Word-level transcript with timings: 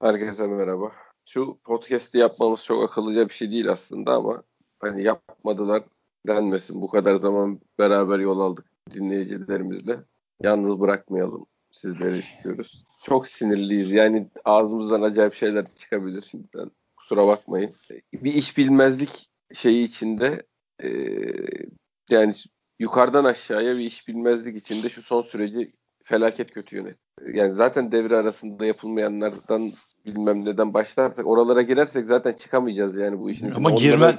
Herkese 0.00 0.46
merhaba. 0.46 0.92
Şu 1.24 1.58
podcast'i 1.64 2.18
yapmamız 2.18 2.64
çok 2.64 2.84
akıllıca 2.84 3.28
bir 3.28 3.34
şey 3.34 3.50
değil 3.50 3.70
aslında 3.70 4.12
ama 4.12 4.42
hani 4.78 5.02
yapmadılar 5.02 5.82
denmesin. 6.26 6.82
Bu 6.82 6.88
kadar 6.88 7.16
zaman 7.16 7.60
beraber 7.78 8.18
yol 8.18 8.40
aldık 8.40 8.64
dinleyicilerimizle. 8.94 10.00
Yalnız 10.42 10.80
bırakmayalım 10.80 11.46
sizleri 11.70 12.18
istiyoruz. 12.18 12.84
Çok 13.04 13.28
sinirliyiz. 13.28 13.92
Yani 13.92 14.30
ağzımızdan 14.44 15.02
acayip 15.02 15.34
şeyler 15.34 15.66
çıkabilir 15.74 16.22
şimdiden. 16.22 16.70
Kusura 16.96 17.26
bakmayın. 17.26 17.72
Bir 18.12 18.32
iş 18.34 18.58
bilmezlik 18.58 19.30
şeyi 19.54 19.84
içinde 19.84 20.42
e, 20.82 20.88
yani 22.10 22.34
yukarıdan 22.78 23.24
aşağıya 23.24 23.74
bir 23.74 23.84
iş 23.84 24.08
bilmezlik 24.08 24.56
içinde 24.56 24.88
şu 24.88 25.02
son 25.02 25.22
süreci 25.22 25.72
felaket 26.04 26.50
kötü 26.50 26.76
yönet. 26.76 26.96
Yani 27.32 27.54
zaten 27.54 27.92
devre 27.92 28.16
arasında 28.16 28.66
yapılmayanlardan 28.66 29.72
bilmem 30.06 30.44
neden 30.44 30.74
başlarsak 30.74 31.26
oralara 31.26 31.62
girersek 31.62 32.06
zaten 32.06 32.32
çıkamayacağız 32.32 32.96
yani 32.96 33.20
bu 33.20 33.30
işin. 33.30 33.52
Ama 33.52 33.70
girmen 33.70 34.18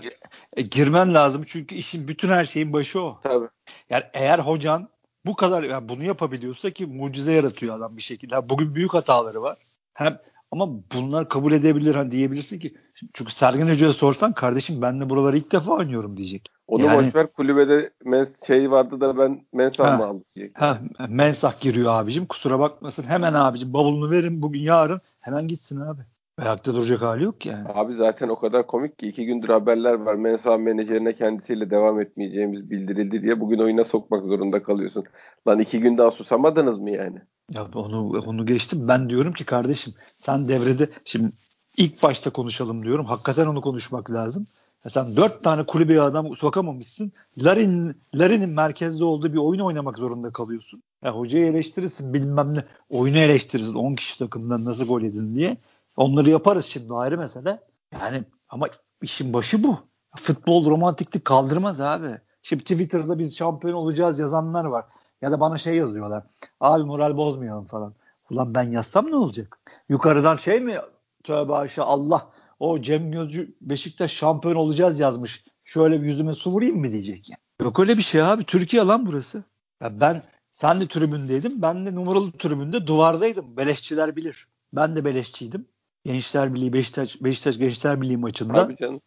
e, 0.53 0.61
girmen 0.61 1.13
lazım 1.13 1.43
çünkü 1.47 1.75
işin 1.75 2.07
bütün 2.07 2.29
her 2.29 2.45
şeyin 2.45 2.73
başı 2.73 3.01
o. 3.01 3.19
Tabii. 3.23 3.47
Yani 3.89 4.03
eğer 4.13 4.39
hocan 4.39 4.89
bu 5.25 5.35
kadar 5.35 5.63
yani 5.63 5.89
bunu 5.89 6.03
yapabiliyorsa 6.03 6.69
ki 6.69 6.85
mucize 6.85 7.31
yaratıyor 7.31 7.75
adam 7.75 7.97
bir 7.97 8.01
şekilde. 8.01 8.49
Bugün 8.49 8.75
büyük 8.75 8.93
hataları 8.93 9.41
var. 9.41 9.57
Hem 9.93 10.19
ama 10.51 10.69
bunlar 10.93 11.29
kabul 11.29 11.51
edebilir 11.51 11.95
hani 11.95 12.11
diyebilirsin 12.11 12.59
ki 12.59 12.75
çünkü 13.13 13.33
Sergen 13.33 13.69
Hoca'ya 13.69 13.93
sorsan 13.93 14.33
kardeşim 14.33 14.81
ben 14.81 15.01
de 15.01 15.09
buraları 15.09 15.37
ilk 15.37 15.51
defa 15.51 15.73
oynuyorum 15.73 16.17
diyecek. 16.17 16.49
Onu 16.71 16.85
yani, 16.85 16.97
boşver 16.97 17.33
kulübede 17.33 17.91
mens 18.05 18.47
şey 18.47 18.71
vardı 18.71 19.01
da 19.01 19.17
ben 19.17 19.45
mensah 19.53 19.97
mı 19.97 20.05
aldım. 20.05 20.23
Ha, 20.53 20.79
mensah 21.09 21.61
giriyor 21.61 21.91
abicim 21.93 22.25
kusura 22.25 22.59
bakmasın 22.59 23.03
hemen 23.03 23.33
abicim 23.33 23.73
bavulunu 23.73 24.11
verin 24.11 24.41
bugün 24.41 24.59
yarın 24.59 25.01
hemen 25.19 25.47
gitsin 25.47 25.81
abi. 25.81 26.01
Ayakta 26.37 26.73
duracak 26.73 27.01
hali 27.01 27.23
yok 27.23 27.45
yani. 27.45 27.67
Abi 27.73 27.93
zaten 27.93 28.29
o 28.29 28.39
kadar 28.39 28.67
komik 28.67 28.99
ki 28.99 29.07
iki 29.07 29.25
gündür 29.25 29.49
haberler 29.49 29.93
var. 29.93 30.15
Mensah 30.15 30.57
menajerine 30.57 31.13
kendisiyle 31.13 31.69
devam 31.69 32.01
etmeyeceğimiz 32.01 32.69
bildirildi 32.69 33.21
diye 33.21 33.39
bugün 33.39 33.59
oyuna 33.59 33.83
sokmak 33.83 34.25
zorunda 34.25 34.63
kalıyorsun. 34.63 35.03
Lan 35.47 35.59
iki 35.59 35.79
gün 35.79 35.97
daha 35.97 36.11
susamadınız 36.11 36.79
mı 36.79 36.89
yani? 36.89 37.17
Ya 37.53 37.67
onu 37.73 38.19
onu 38.27 38.45
geçtim. 38.45 38.87
Ben 38.87 39.09
diyorum 39.09 39.33
ki 39.33 39.45
kardeşim 39.45 39.93
sen 40.15 40.47
devrede 40.47 40.89
şimdi 41.05 41.31
ilk 41.77 42.03
başta 42.03 42.29
konuşalım 42.29 42.85
diyorum. 42.85 43.05
Hakikaten 43.05 43.47
onu 43.47 43.61
konuşmak 43.61 44.11
lazım. 44.11 44.47
Ya 44.85 44.89
sen 44.91 45.15
dört 45.15 45.43
tane 45.43 45.65
kulübeye 45.65 46.01
adam 46.01 46.35
sokamamışsın. 46.35 47.11
Larin, 47.37 48.01
Larin'in 48.15 48.49
merkezde 48.49 49.03
olduğu 49.03 49.33
bir 49.33 49.37
oyun 49.37 49.59
oynamak 49.59 49.97
zorunda 49.97 50.33
kalıyorsun. 50.33 50.83
Ya 51.03 51.11
hocayı 51.11 51.45
eleştirirsin 51.45 52.13
bilmem 52.13 52.53
ne. 52.53 52.65
Oyunu 52.89 53.17
eleştirirsin. 53.17 53.73
10 53.73 53.95
kişi 53.95 54.19
takımdan 54.19 54.65
nasıl 54.65 54.85
gol 54.85 55.01
yedin 55.01 55.35
diye. 55.35 55.57
Onları 55.97 56.29
yaparız 56.29 56.65
şimdi 56.65 56.93
ayrı 56.93 57.17
mesele. 57.17 57.59
Yani 57.91 58.23
ama 58.49 58.67
işin 59.01 59.33
başı 59.33 59.63
bu. 59.63 59.77
Futbol 60.15 60.69
romantiklik 60.69 61.25
kaldırmaz 61.25 61.81
abi. 61.81 62.17
Şimdi 62.41 62.63
Twitter'da 62.63 63.19
biz 63.19 63.37
şampiyon 63.37 63.73
olacağız 63.73 64.19
yazanlar 64.19 64.65
var. 64.65 64.85
Ya 65.21 65.31
da 65.31 65.39
bana 65.39 65.57
şey 65.57 65.75
yazıyorlar. 65.75 66.23
Abi 66.59 66.83
moral 66.83 67.17
bozmayalım 67.17 67.65
falan. 67.65 67.93
Ulan 68.29 68.55
ben 68.55 68.63
yazsam 68.63 69.11
ne 69.11 69.15
olacak? 69.15 69.59
Yukarıdan 69.89 70.35
şey 70.35 70.59
mi? 70.59 70.79
Tövbe 71.23 71.53
aşağı 71.53 71.85
Allah. 71.85 72.30
O 72.61 72.81
Cem 72.81 73.11
Gözcü 73.11 73.55
Beşiktaş 73.61 74.13
şampiyon 74.13 74.55
olacağız 74.55 74.99
yazmış. 74.99 75.45
Şöyle 75.63 76.01
bir 76.01 76.05
yüzüme 76.05 76.33
su 76.33 76.51
vurayım 76.51 76.79
mı 76.79 76.91
diyecek 76.91 77.29
yani. 77.29 77.39
Yok 77.61 77.79
öyle 77.79 77.97
bir 77.97 78.01
şey 78.01 78.21
abi. 78.21 78.43
Türkiye 78.43 78.83
lan 78.83 79.05
burası. 79.05 79.43
Ya 79.81 79.99
ben 79.99 80.23
sen 80.51 80.81
de 80.81 80.87
tribündeydim. 80.87 81.61
Ben 81.61 81.85
de 81.85 81.95
numaralı 81.95 82.31
tribünde 82.31 82.87
duvardaydım. 82.87 83.57
Beleşçiler 83.57 84.15
bilir. 84.15 84.47
Ben 84.73 84.95
de 84.95 85.05
beleşçiydim. 85.05 85.65
Gençler 86.05 86.55
Birliği 86.55 86.73
Beşiktaş, 86.73 87.23
Beşiktaş 87.23 87.57
Gençler 87.57 88.01
Birliği 88.01 88.17
maçında. 88.17 88.61
Abi 88.61 88.75
canım. 88.75 89.01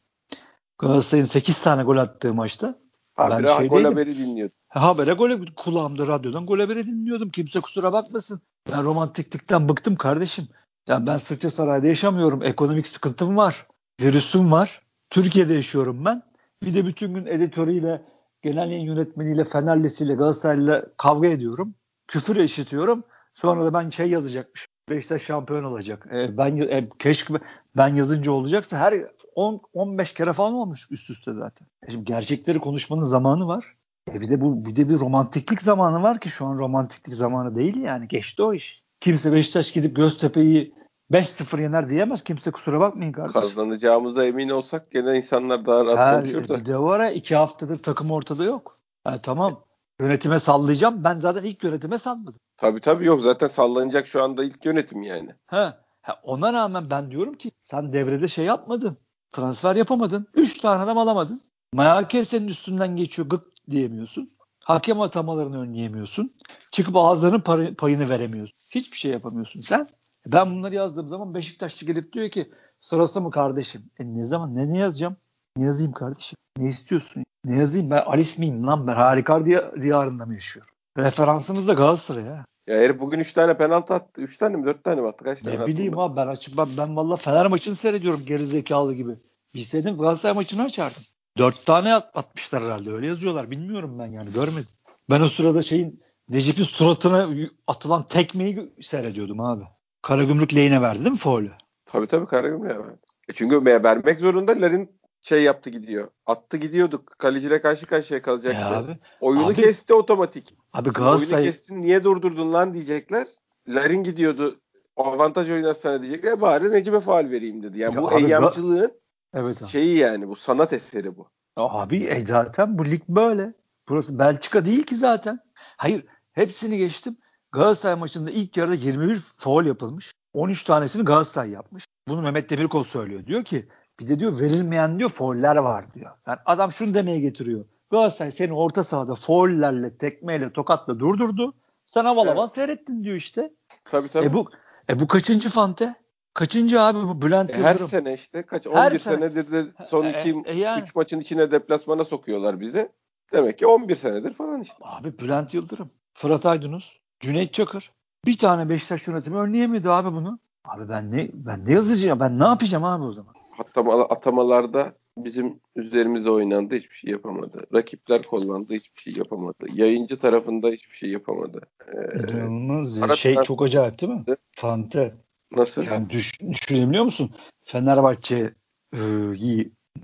Galatasaray'ın 0.78 1.26
8 1.26 1.62
tane 1.62 1.82
gol 1.82 1.96
attığı 1.96 2.34
maçta. 2.34 2.78
Habire 3.14 3.46
ben 3.46 3.68
gol 3.68 3.84
haberi 3.84 4.18
dinliyordum. 4.18 4.56
Habere 4.68 5.12
gol 5.12 5.30
kulağımda 5.56 6.06
radyodan 6.06 6.46
gol 6.46 6.58
haberi 6.58 6.86
dinliyordum. 6.86 7.30
Kimse 7.30 7.60
kusura 7.60 7.92
bakmasın. 7.92 8.40
Ben 8.72 8.84
romantiklikten 8.84 9.68
bıktım 9.68 9.96
kardeşim. 9.96 10.48
Yani 10.88 11.06
ben 11.06 11.16
Sırça 11.16 11.50
Saray'da 11.50 11.86
yaşamıyorum. 11.86 12.42
Ekonomik 12.42 12.86
sıkıntım 12.86 13.36
var. 13.36 13.66
Virüsüm 14.00 14.52
var. 14.52 14.82
Türkiye'de 15.10 15.54
yaşıyorum 15.54 16.04
ben. 16.04 16.22
Bir 16.62 16.74
de 16.74 16.86
bütün 16.86 17.14
gün 17.14 17.26
editörüyle, 17.26 18.02
genel 18.42 18.70
yayın 18.70 18.86
yönetmeniyle, 18.86 19.44
Fenerlisiyle, 19.44 20.14
Galatasaray'la 20.14 20.86
kavga 20.96 21.28
ediyorum. 21.28 21.74
Küfür 22.08 22.36
eşitiyorum. 22.36 23.04
Sonra 23.34 23.64
da 23.64 23.74
ben 23.74 23.90
şey 23.90 24.10
yazacakmış. 24.10 24.68
Beşiktaş 24.88 25.22
şampiyon 25.22 25.64
olacak. 25.64 26.06
E, 26.12 26.36
ben 26.38 26.56
e, 26.56 26.88
keşke 26.98 27.34
ben 27.76 27.88
yazınca 27.88 28.32
olacaksa 28.32 28.78
her 28.78 28.94
10 29.34 29.60
15 29.72 30.14
kere 30.14 30.32
falan 30.32 30.54
olmuş 30.54 30.88
üst 30.90 31.10
üste 31.10 31.32
zaten. 31.32 31.68
E 31.86 31.90
şimdi 31.90 32.04
gerçekleri 32.04 32.58
konuşmanın 32.58 33.04
zamanı 33.04 33.46
var. 33.46 33.76
E 34.12 34.20
bir 34.20 34.30
de 34.30 34.40
bu 34.40 34.64
bir 34.64 34.76
de 34.76 34.88
bir 34.88 34.98
romantiklik 34.98 35.62
zamanı 35.62 36.02
var 36.02 36.20
ki 36.20 36.28
şu 36.28 36.46
an 36.46 36.58
romantiklik 36.58 37.14
zamanı 37.14 37.54
değil 37.54 37.76
yani 37.76 38.08
geçti 38.08 38.42
o 38.42 38.54
iş. 38.54 38.83
Kimse 39.04 39.32
Beşiktaş 39.32 39.72
gidip 39.72 39.96
Göztepe'yi 39.96 40.74
5-0 41.12 41.62
yener 41.62 41.90
diyemez. 41.90 42.24
Kimse 42.24 42.50
kusura 42.50 42.80
bakmayın 42.80 43.12
kardeşim. 43.12 43.40
Kazanacağımıza 43.40 44.26
emin 44.26 44.48
olsak 44.48 44.90
gene 44.90 45.16
insanlar 45.16 45.66
daha 45.66 45.84
rahat 45.84 45.98
Her, 45.98 46.14
konuşur 46.16 46.48
da. 46.48 46.58
Bir 46.58 46.66
de 46.66 46.78
var 46.78 47.00
ya 47.00 47.10
iki 47.10 47.36
haftadır 47.36 47.82
takım 47.82 48.10
ortada 48.10 48.44
yok. 48.44 48.78
Ha, 49.04 49.22
tamam 49.22 49.64
yönetime 50.00 50.38
sallayacağım. 50.38 51.04
Ben 51.04 51.20
zaten 51.20 51.44
ilk 51.44 51.64
yönetime 51.64 51.98
salladım. 51.98 52.34
Tabii 52.56 52.80
tabii 52.80 53.04
yok 53.04 53.20
zaten 53.20 53.48
sallanacak 53.48 54.06
şu 54.06 54.22
anda 54.22 54.44
ilk 54.44 54.64
yönetim 54.64 55.02
yani. 55.02 55.30
Ha, 55.46 55.80
ha 56.02 56.20
ona 56.22 56.52
rağmen 56.52 56.90
ben 56.90 57.10
diyorum 57.10 57.34
ki 57.34 57.50
sen 57.64 57.92
devrede 57.92 58.28
şey 58.28 58.44
yapmadın. 58.44 58.96
Transfer 59.32 59.76
yapamadın. 59.76 60.26
Üç 60.34 60.58
tane 60.58 60.82
adam 60.82 60.98
alamadın. 60.98 61.40
Mayake 61.72 62.24
senin 62.24 62.48
üstünden 62.48 62.96
geçiyor 62.96 63.28
gık 63.28 63.44
diyemiyorsun. 63.70 64.33
Hakem 64.64 65.00
atamalarını 65.00 65.60
önleyemiyorsun. 65.60 66.34
Çıkıp 66.70 66.96
ağızlarının 66.96 67.74
payını 67.74 68.08
veremiyorsun. 68.08 68.58
Hiçbir 68.70 68.96
şey 68.96 69.12
yapamıyorsun 69.12 69.60
sen. 69.60 69.88
Ben 70.26 70.50
bunları 70.50 70.74
yazdığım 70.74 71.08
zaman 71.08 71.34
Beşiktaşçı 71.34 71.86
gelip 71.86 72.12
diyor 72.12 72.30
ki 72.30 72.52
sırası 72.80 73.20
mı 73.20 73.30
kardeşim? 73.30 73.82
E 73.98 74.04
ne 74.16 74.24
zaman 74.24 74.56
ne, 74.56 74.72
ne 74.72 74.78
yazacağım? 74.78 75.16
Ne 75.56 75.64
yazayım 75.64 75.92
kardeşim? 75.92 76.36
Ne 76.58 76.68
istiyorsun? 76.68 77.24
Ne 77.44 77.58
yazayım? 77.58 77.90
Ben 77.90 78.02
Alice 78.06 78.32
miyim 78.38 78.66
lan 78.66 78.86
ben? 78.86 78.94
Harikar 78.94 79.46
diyarında 79.82 80.26
mı 80.26 80.34
yaşıyorum? 80.34 80.72
Referansımız 80.98 81.68
da 81.68 81.72
Galatasaray 81.72 82.24
ha. 82.24 82.44
Ya 82.66 82.76
herif 82.76 83.00
bugün 83.00 83.18
3 83.18 83.32
tane 83.32 83.56
penaltı 83.56 83.94
attı. 83.94 84.20
3 84.20 84.36
tane 84.36 84.56
mi 84.56 84.66
4 84.66 84.84
tane 84.84 85.00
mi 85.00 85.08
attı? 85.08 85.24
Kaç 85.24 85.40
tane 85.40 85.58
Ne 85.58 85.66
bileyim 85.66 85.98
abi 85.98 86.16
ben 86.16 86.26
açıp 86.26 86.56
ben, 86.56 86.68
ben 86.78 86.96
valla 86.96 87.16
Fener 87.16 87.46
maçını 87.46 87.74
seyrediyorum 87.74 88.22
geri 88.26 88.46
zekalı 88.46 88.94
gibi. 88.94 89.12
Bilseydim 89.54 89.96
Galatasaray 89.96 90.34
maçını 90.34 90.62
açardım. 90.62 91.02
4 91.38 91.66
tane 91.66 91.94
at, 91.94 92.10
atmışlar 92.14 92.62
herhalde 92.62 92.92
öyle 92.92 93.06
yazıyorlar. 93.06 93.50
Bilmiyorum 93.50 93.98
ben 93.98 94.06
yani 94.06 94.32
görmedim. 94.32 94.68
Ben 95.10 95.20
o 95.20 95.28
sırada 95.28 95.62
şeyin 95.62 96.02
Necip'in 96.28 96.64
suratına 96.64 97.28
atılan 97.66 98.08
tekmeyi 98.08 98.72
seyrediyordum 98.82 99.40
abi. 99.40 99.64
Karagümrük 100.02 100.54
lehine 100.54 100.82
verdi 100.82 100.98
değil 100.98 101.10
mi 101.10 101.16
faulü? 101.16 101.50
Tabii 101.86 102.06
tabii 102.06 102.26
Karagümrük'e 102.26 102.78
verdi. 102.78 102.98
E 103.28 103.32
çünkü 103.32 103.64
vermek 103.64 104.20
zorunda 104.20 104.60
Larin 104.60 104.90
şey 105.20 105.42
yaptı 105.42 105.70
gidiyor. 105.70 106.08
Attı 106.26 106.56
gidiyorduk. 106.56 107.18
Kaleciyle 107.18 107.60
karşı 107.60 107.86
karşıya 107.86 108.22
kalacaktı. 108.22 108.60
Ya 108.60 108.76
abi, 108.76 108.98
Oyunu 109.20 109.46
abi, 109.46 109.54
kesti 109.54 109.94
otomatik. 109.94 110.56
Abi 110.72 110.90
Galatasaray... 110.90 111.42
Oyunu 111.42 111.52
kestin 111.52 111.82
niye 111.82 112.04
durdurdun 112.04 112.52
lan 112.52 112.74
diyecekler. 112.74 113.26
Larin 113.68 114.04
gidiyordu. 114.04 114.60
Avantaj 114.96 115.50
oynasana 115.50 116.02
diyecekler. 116.02 116.40
Bari 116.40 116.72
Necip'e 116.72 117.00
faal 117.00 117.30
vereyim 117.30 117.62
dedi. 117.62 117.78
Yani 117.78 117.94
ya 117.94 118.02
bu 118.02 118.08
abi, 118.08 118.24
eyyamcılığın 118.24 118.92
evet, 119.34 119.66
şeyi 119.66 119.98
yani 119.98 120.28
bu 120.28 120.36
sanat 120.36 120.72
eseri 120.72 121.16
bu. 121.16 121.28
Abi 121.56 122.04
e 122.04 122.26
zaten 122.26 122.78
bu 122.78 122.84
lig 122.84 123.02
böyle. 123.08 123.52
Burası 123.88 124.18
Belçika 124.18 124.66
değil 124.66 124.82
ki 124.82 124.96
zaten. 124.96 125.40
Hayır 125.54 126.04
hepsini 126.32 126.78
geçtim. 126.78 127.16
Galatasaray 127.52 127.96
maçında 127.96 128.30
ilk 128.30 128.56
yarıda 128.56 128.74
21 128.74 129.20
faul 129.36 129.64
yapılmış. 129.64 130.12
13 130.32 130.64
tanesini 130.64 131.04
Galatasaray 131.04 131.50
yapmış. 131.50 131.84
Bunu 132.08 132.22
Mehmet 132.22 132.50
Demirkol 132.50 132.84
söylüyor. 132.84 133.26
Diyor 133.26 133.44
ki 133.44 133.68
bir 134.00 134.08
de 134.08 134.20
diyor 134.20 134.40
verilmeyen 134.40 134.98
diyor 134.98 135.10
fauller 135.10 135.56
var 135.56 135.94
diyor. 135.94 136.10
Yani 136.26 136.38
adam 136.46 136.72
şunu 136.72 136.94
demeye 136.94 137.20
getiriyor. 137.20 137.64
Galatasaray 137.90 138.32
seni 138.32 138.52
orta 138.52 138.84
sahada 138.84 139.14
faullerle, 139.14 139.96
tekmeyle, 139.96 140.52
tokatla 140.52 141.00
durdurdu. 141.00 141.54
Sen 141.86 142.04
aval 142.04 142.38
evet. 142.38 142.50
seyrettin 142.50 143.04
diyor 143.04 143.16
işte. 143.16 143.50
Tabii 143.90 144.08
tabii. 144.08 144.26
E 144.26 144.32
bu, 144.32 144.50
e 144.90 145.00
bu 145.00 145.08
kaçıncı 145.08 145.50
fante? 145.50 145.94
Kaçıncı 146.34 146.80
abi 146.80 146.98
bu 146.98 147.22
Bülent 147.22 147.58
e 147.58 147.62
Her 147.62 147.74
sene 147.74 148.14
işte. 148.14 148.42
Kaç 148.42 148.66
11 148.66 148.76
Her 148.76 148.90
senedir 148.90 149.52
de 149.52 149.64
son 149.84 150.04
2 150.04 150.34
3 150.34 150.46
e, 150.46 150.50
e, 150.50 150.56
yani. 150.56 150.84
maçın 150.94 151.20
içine 151.20 151.50
deplasmana 151.50 152.04
sokuyorlar 152.04 152.60
bizi. 152.60 152.88
Demek 153.32 153.58
ki 153.58 153.66
11 153.66 153.94
senedir 153.94 154.34
falan 154.34 154.60
işte. 154.60 154.76
Abi 154.80 155.18
Bülent 155.18 155.54
Yıldırım, 155.54 155.90
Fırat 156.14 156.46
Aydınus, 156.46 156.92
Cüneyt 157.20 157.52
Çakır. 157.52 157.92
Bir 158.26 158.38
tane 158.38 158.68
Beşiktaş 158.68 159.08
yönetimi 159.08 159.36
önleyemedi 159.36 159.90
abi 159.90 160.12
bunu. 160.12 160.38
Abi 160.64 160.88
ben 160.88 161.12
ne 161.12 161.28
ben 161.32 161.66
ne 161.66 161.72
yazacağım? 161.72 162.20
Ben 162.20 162.38
ne 162.38 162.44
yapacağım 162.44 162.84
abi 162.84 163.04
o 163.04 163.12
zaman? 163.12 163.34
Hatta 163.50 164.04
atamalarda 164.08 164.92
bizim 165.18 165.60
üzerimizde 165.76 166.30
oynandı 166.30 166.74
hiçbir 166.74 166.96
şey 166.96 167.10
yapamadı. 167.10 167.66
Rakipler 167.74 168.22
kullandı 168.22 168.74
hiçbir 168.74 169.00
şey 169.00 169.14
yapamadı. 169.16 169.66
Yayıncı 169.72 170.18
tarafında 170.18 170.68
hiçbir 170.68 170.96
şey 170.96 171.10
yapamadı. 171.10 171.60
Ee, 171.88 172.32
İnanılmaz. 172.32 173.18
Şey 173.18 173.34
çok 173.34 173.62
acayip 173.62 174.00
değil 174.00 174.12
mi? 174.12 174.24
Fante. 174.52 175.14
Nasıl? 175.52 175.82
Yani 175.82 176.10
düş, 176.10 176.40
düşünebiliyor 176.40 177.04
musun? 177.04 177.34
Fenerbahçe 177.64 178.54
e, 178.94 179.00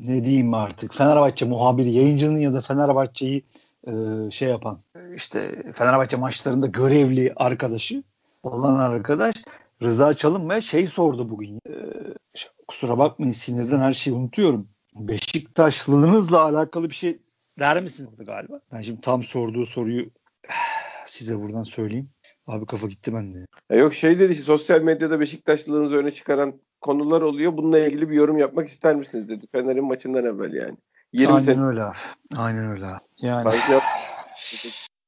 ne 0.01 0.25
diyeyim 0.25 0.55
artık 0.55 0.95
Fenerbahçe 0.95 1.45
muhabiri 1.45 1.91
yayıncının 1.91 2.39
ya 2.39 2.53
da 2.53 2.61
Fenerbahçe'yi 2.61 3.45
e, 3.87 3.93
şey 4.31 4.49
yapan 4.49 4.81
işte 5.17 5.73
Fenerbahçe 5.73 6.17
maçlarında 6.17 6.67
görevli 6.67 7.33
arkadaşı 7.37 8.03
olan 8.43 8.79
arkadaş 8.79 9.35
Rıza 9.83 10.15
Çalınmaya 10.15 10.61
şey 10.61 10.87
sordu 10.87 11.31
bugün. 11.31 11.59
E, 11.69 11.75
kusura 12.69 12.99
bakmayın 12.99 13.33
sinirden 13.33 13.81
her 13.81 13.93
şeyi 13.93 14.17
unutuyorum. 14.17 14.69
Beşiktaşlılığınızla 14.95 16.41
alakalı 16.43 16.89
bir 16.91 16.95
şey 16.95 17.19
der 17.59 17.83
misiniz 17.83 18.11
galiba? 18.19 18.61
Ben 18.73 18.81
şimdi 18.81 19.01
tam 19.01 19.23
sorduğu 19.23 19.67
soruyu 19.67 20.11
size 21.07 21.41
buradan 21.41 21.63
söyleyeyim. 21.63 22.11
Abi 22.50 22.67
kafa 22.67 22.87
gitti 22.87 23.14
bende. 23.14 23.47
Ya 23.70 23.76
yok 23.76 23.94
şey 23.94 24.19
dedi 24.19 24.32
işte 24.32 24.44
sosyal 24.44 24.82
medyada 24.82 25.20
Beşiktaşlılığınızı 25.20 25.97
öne 25.97 26.11
çıkaran 26.11 26.55
konular 26.81 27.23
oluyor. 27.23 27.56
Bununla 27.56 27.79
ilgili 27.79 28.11
bir 28.11 28.14
yorum 28.14 28.38
yapmak 28.38 28.69
ister 28.69 28.94
misiniz 28.94 29.29
dedi. 29.29 29.47
Fener'in 29.47 29.85
maçından 29.85 30.25
evvel 30.25 30.52
yani. 30.52 30.76
20 31.12 31.32
Aynen 31.32 31.44
sene... 31.44 31.64
öyle 31.64 31.82
abi. 31.82 31.97
Aynen 32.37 32.70
öyle 32.70 32.87
abi. 32.87 33.00
Yani. 33.19 33.44
Bence 33.44 33.81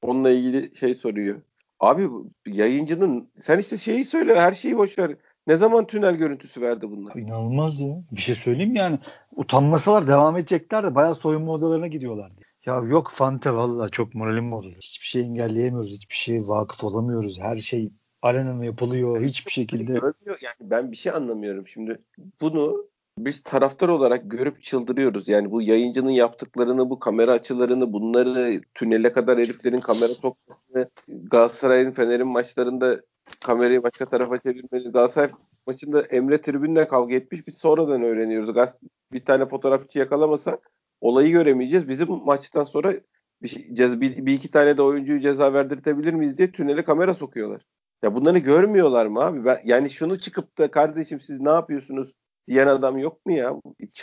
onunla 0.02 0.30
ilgili 0.30 0.76
şey 0.76 0.94
soruyor. 0.94 1.40
Abi 1.80 2.08
yayıncının 2.46 3.28
sen 3.40 3.58
işte 3.58 3.76
şeyi 3.76 4.04
söyle 4.04 4.40
her 4.40 4.52
şeyi 4.52 4.76
boş 4.76 4.98
ver. 4.98 5.10
Ne 5.46 5.56
zaman 5.56 5.86
tünel 5.86 6.14
görüntüsü 6.14 6.60
verdi 6.60 6.90
bunlar? 6.90 7.14
İnanılmaz 7.16 7.80
ya. 7.80 8.02
Bir 8.12 8.20
şey 8.20 8.34
söyleyeyim 8.34 8.74
yani. 8.74 8.98
Utanmasalar 9.36 10.06
devam 10.06 10.36
edecekler 10.36 10.84
de 10.84 10.94
bayağı 10.94 11.14
soyunma 11.14 11.52
odalarına 11.52 11.86
gidiyorlardı. 11.86 12.40
Ya 12.67 12.76
yok 12.76 13.11
Fante 13.14 13.55
valla 13.55 13.88
çok 13.88 14.14
moralim 14.14 14.53
bozuldu. 14.53 14.76
Hiçbir 14.81 15.06
şey 15.06 15.23
engelleyemiyoruz. 15.23 15.91
Hiçbir 15.91 16.14
şey 16.14 16.49
vakıf 16.49 16.85
olamıyoruz. 16.85 17.41
Her 17.41 17.56
şey 17.56 17.93
alenen 18.23 18.62
yapılıyor. 18.62 19.23
Hiçbir 19.23 19.53
şekilde. 19.53 19.93
Yani 20.26 20.56
ben 20.61 20.93
bir 20.93 20.97
şey 20.97 21.12
anlamıyorum. 21.12 21.69
Şimdi 21.69 21.99
bunu 22.41 22.87
biz 23.19 23.43
taraftar 23.43 23.88
olarak 23.88 24.31
görüp 24.31 24.62
çıldırıyoruz. 24.62 25.29
Yani 25.29 25.50
bu 25.50 25.62
yayıncının 25.62 26.11
yaptıklarını, 26.11 26.91
bu 26.91 26.99
kamera 26.99 27.32
açılarını, 27.32 27.93
bunları 27.93 28.61
tünele 28.75 29.12
kadar 29.12 29.38
heriflerin 29.38 29.81
kamera 29.81 30.09
sokmasını, 30.09 30.91
Galatasaray'ın 31.09 31.91
Fener'in 31.91 32.29
maçlarında 32.29 33.00
kamerayı 33.41 33.82
başka 33.82 34.05
tarafa 34.05 34.38
çevirmeli. 34.38 34.93
Galatasaray 34.93 35.31
maçında 35.67 36.03
Emre 36.03 36.41
tribünle 36.41 36.88
kavga 36.88 37.14
etmiş. 37.14 37.47
Biz 37.47 37.55
sonradan 37.55 38.03
öğreniyoruz. 38.03 38.55
Gaz 38.55 38.76
bir 39.12 39.25
tane 39.25 39.47
fotoğrafçı 39.47 39.99
yakalamasa 39.99 40.59
olayı 41.02 41.31
göremeyeceğiz. 41.31 41.88
Bizim 41.88 42.08
maçtan 42.25 42.64
sonra 42.64 42.94
bir, 43.43 43.49
şey, 43.49 43.76
bir, 44.00 44.26
bir 44.26 44.32
iki 44.32 44.50
tane 44.50 44.76
de 44.76 44.82
oyuncuyu 44.82 45.20
ceza 45.20 45.52
verdirtebilir 45.52 46.14
miyiz 46.14 46.38
diye 46.38 46.52
tünele 46.52 46.84
kamera 46.84 47.14
sokuyorlar. 47.14 47.62
Ya 48.02 48.14
bunları 48.14 48.38
görmüyorlar 48.38 49.06
mı 49.06 49.20
abi? 49.20 49.44
Ben, 49.44 49.60
yani 49.64 49.90
şunu 49.90 50.19
çıkıp 50.19 50.58
da 50.58 50.70
kardeşim 50.70 51.20
siz 51.20 51.40
ne 51.40 51.50
yapıyorsunuz 51.50 52.12
diyen 52.49 52.66
adam 52.66 52.99
yok 52.99 53.26
mu 53.26 53.32
ya? 53.32 53.60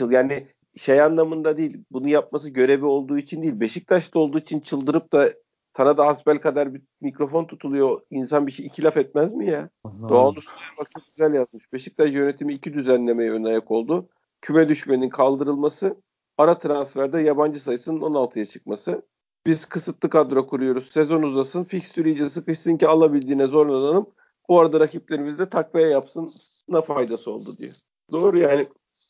Yani 0.10 0.48
şey 0.78 1.02
anlamında 1.02 1.58
değil. 1.58 1.84
Bunu 1.92 2.08
yapması 2.08 2.50
görevi 2.50 2.86
olduğu 2.86 3.18
için 3.18 3.42
değil. 3.42 3.60
Beşiktaş'ta 3.60 4.20
olduğu 4.20 4.40
için 4.40 4.60
çıldırıp 4.60 5.14
da 5.14 5.34
sana 5.78 5.98
da 5.98 6.08
hasbel 6.08 6.38
kadar 6.38 6.74
bir 6.74 6.82
mikrofon 7.02 7.46
tutuluyor. 7.46 8.02
İnsan 8.10 8.48
bir 8.48 8.52
şey 8.52 8.66
iki 8.66 8.84
laf 8.84 8.98
etmez 8.98 9.34
mi 9.34 9.50
ya? 9.50 9.70
Allah 9.84 10.10
Doğal 10.10 10.36
Usta'ya 10.36 10.58
bak 10.78 10.92
çok 10.92 11.04
güzel 11.16 11.34
yazmış. 11.34 11.74
Beşiktaş 11.74 12.12
yönetimi 12.12 12.54
iki 12.54 12.74
düzenlemeye 12.74 13.32
ön 13.32 13.44
ayak 13.44 13.72
oldu. 13.72 14.10
Küme 14.42 14.70
düşmenin 14.70 15.10
kaldırılması, 15.10 15.96
ara 16.40 16.60
transferde 16.60 17.22
yabancı 17.22 17.60
sayısının 17.60 18.00
16'ya 18.00 18.46
çıkması. 18.46 19.02
Biz 19.46 19.66
kısıtlı 19.66 20.10
kadro 20.10 20.48
kuruyoruz. 20.48 20.92
Sezon 20.92 21.22
uzasın. 21.22 21.64
Fikstür 21.64 22.06
iyice 22.06 22.30
sıkışsın 22.30 22.78
ki 22.78 22.88
alabildiğine 22.88 23.48
zorlanalım. 23.48 24.10
Bu 24.50 24.60
arada 24.60 24.80
rakiplerimiz 24.80 25.40
de 25.40 25.50
takviye 25.50 25.88
yapsın. 25.88 26.32
Ne 26.68 26.82
faydası 26.82 27.32
oldu 27.32 27.58
diyor. 27.58 27.74
Doğru 28.12 28.40
yani. 28.40 28.68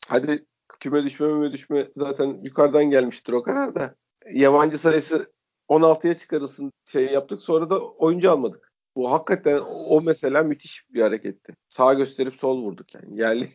Hadi 0.07 0.45
küme 0.79 1.03
düşme 1.03 1.27
müme 1.27 1.51
düşme 1.51 1.87
zaten 1.97 2.39
yukarıdan 2.43 2.85
gelmiştir 2.85 3.33
o 3.33 3.43
kadar 3.43 3.75
da. 3.75 3.95
Yabancı 4.33 4.77
sayısı 4.77 5.33
16'ya 5.69 6.17
çıkarılsın 6.17 6.71
şey 6.91 7.05
yaptık. 7.05 7.41
Sonra 7.41 7.69
da 7.69 7.79
oyuncu 7.79 8.31
almadık. 8.31 8.73
Bu 8.95 9.11
hakikaten 9.11 9.61
o 9.89 10.01
mesela 10.01 10.43
müthiş 10.43 10.85
bir 10.89 11.01
hareketti. 11.01 11.55
Sağ 11.69 11.93
gösterip 11.93 12.33
sol 12.33 12.61
vurduk 12.61 12.95
yani. 12.95 13.19
Yerli. 13.19 13.49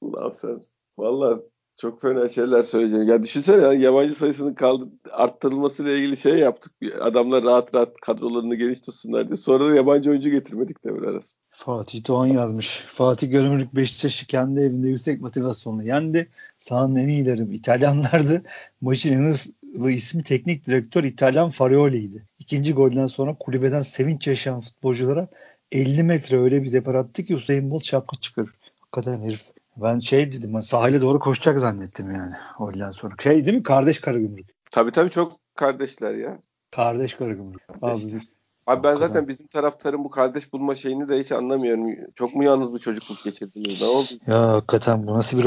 Ulan 0.00 0.30
sen. 0.40 0.60
Valla 0.98 1.42
çok 1.82 2.02
fena 2.02 2.28
şeyler 2.28 2.62
söyleyeceğim. 2.62 3.08
Ya 3.08 3.22
düşünsene 3.22 3.62
ya, 3.62 3.72
yabancı 3.72 4.14
sayısının 4.14 4.54
kaldı, 4.54 4.88
arttırılmasıyla 5.10 5.92
ilgili 5.92 6.16
şey 6.16 6.38
yaptık. 6.38 6.72
Adamlar 7.00 7.44
rahat 7.44 7.74
rahat 7.74 7.96
kadrolarını 8.00 8.54
geniş 8.54 8.80
tutsunlar 8.80 9.26
diye. 9.28 9.36
Sonra 9.36 9.70
da 9.70 9.74
yabancı 9.74 10.10
oyuncu 10.10 10.30
getirmedik 10.30 10.84
devre 10.84 11.08
arası. 11.08 11.36
Fatih 11.50 12.08
Doğan 12.08 12.26
yazmış. 12.26 12.84
Fatih 12.88 13.30
Görümlük 13.30 13.76
Beşiktaş'ı 13.76 14.26
kendi 14.26 14.60
evinde 14.60 14.88
yüksek 14.88 15.20
motivasyonla 15.20 15.82
yendi. 15.82 16.28
Sahanın 16.58 16.96
en 16.96 17.08
iyileri 17.08 17.54
İtalyanlardı. 17.54 18.42
Maçın 18.80 19.12
en 19.12 19.26
hızlı 19.26 19.90
ismi 19.90 20.22
teknik 20.22 20.66
direktör 20.66 21.04
İtalyan 21.04 21.50
Farioli'ydi. 21.50 22.26
İkinci 22.38 22.72
golden 22.72 23.06
sonra 23.06 23.36
kulübeden 23.40 23.80
sevinç 23.80 24.26
yaşayan 24.26 24.60
futbolculara 24.60 25.28
50 25.72 26.02
metre 26.02 26.38
öyle 26.38 26.62
bir 26.62 26.72
depar 26.72 26.94
attı 26.94 27.24
ki 27.24 27.34
Usain 27.36 27.70
Bolt 27.70 27.84
şapka 27.84 28.16
çıkarır. 28.20 28.50
Hakikaten 28.80 29.20
herif 29.22 29.42
ben 29.76 29.98
şey 29.98 30.32
dedim 30.32 30.54
ben 30.54 30.60
sahile 30.60 31.00
doğru 31.00 31.18
koşacak 31.18 31.58
zannettim 31.58 32.14
yani 32.14 32.34
golden 32.58 32.90
sonra. 32.90 33.14
Şey 33.22 33.46
değil 33.46 33.56
mi? 33.56 33.62
Kardeş 33.62 34.00
Karagümrük. 34.00 34.48
Tabii 34.70 34.92
tabii 34.92 35.10
çok 35.10 35.32
kardeşler 35.54 36.14
ya. 36.14 36.38
Kardeş 36.70 37.14
Karagümrük. 37.14 37.62
Abi, 37.82 38.20
Abi 38.66 38.82
ben 38.82 38.96
zaten 38.96 39.28
bizim 39.28 39.46
taraftarın 39.46 40.04
bu 40.04 40.10
kardeş 40.10 40.52
bulma 40.52 40.74
şeyini 40.74 41.08
de 41.08 41.20
hiç 41.20 41.32
anlamıyorum. 41.32 41.86
Çok 42.14 42.34
mu 42.34 42.44
yalnız 42.44 42.74
bir 42.74 42.78
çocukluk 42.78 43.24
geçirdiniz? 43.24 43.80
Ne 43.80 43.86
oldu? 43.86 44.08
Ya 44.26 44.52
hakikaten 44.52 45.06
bu 45.06 45.14
nasıl 45.14 45.38
bir 45.38 45.44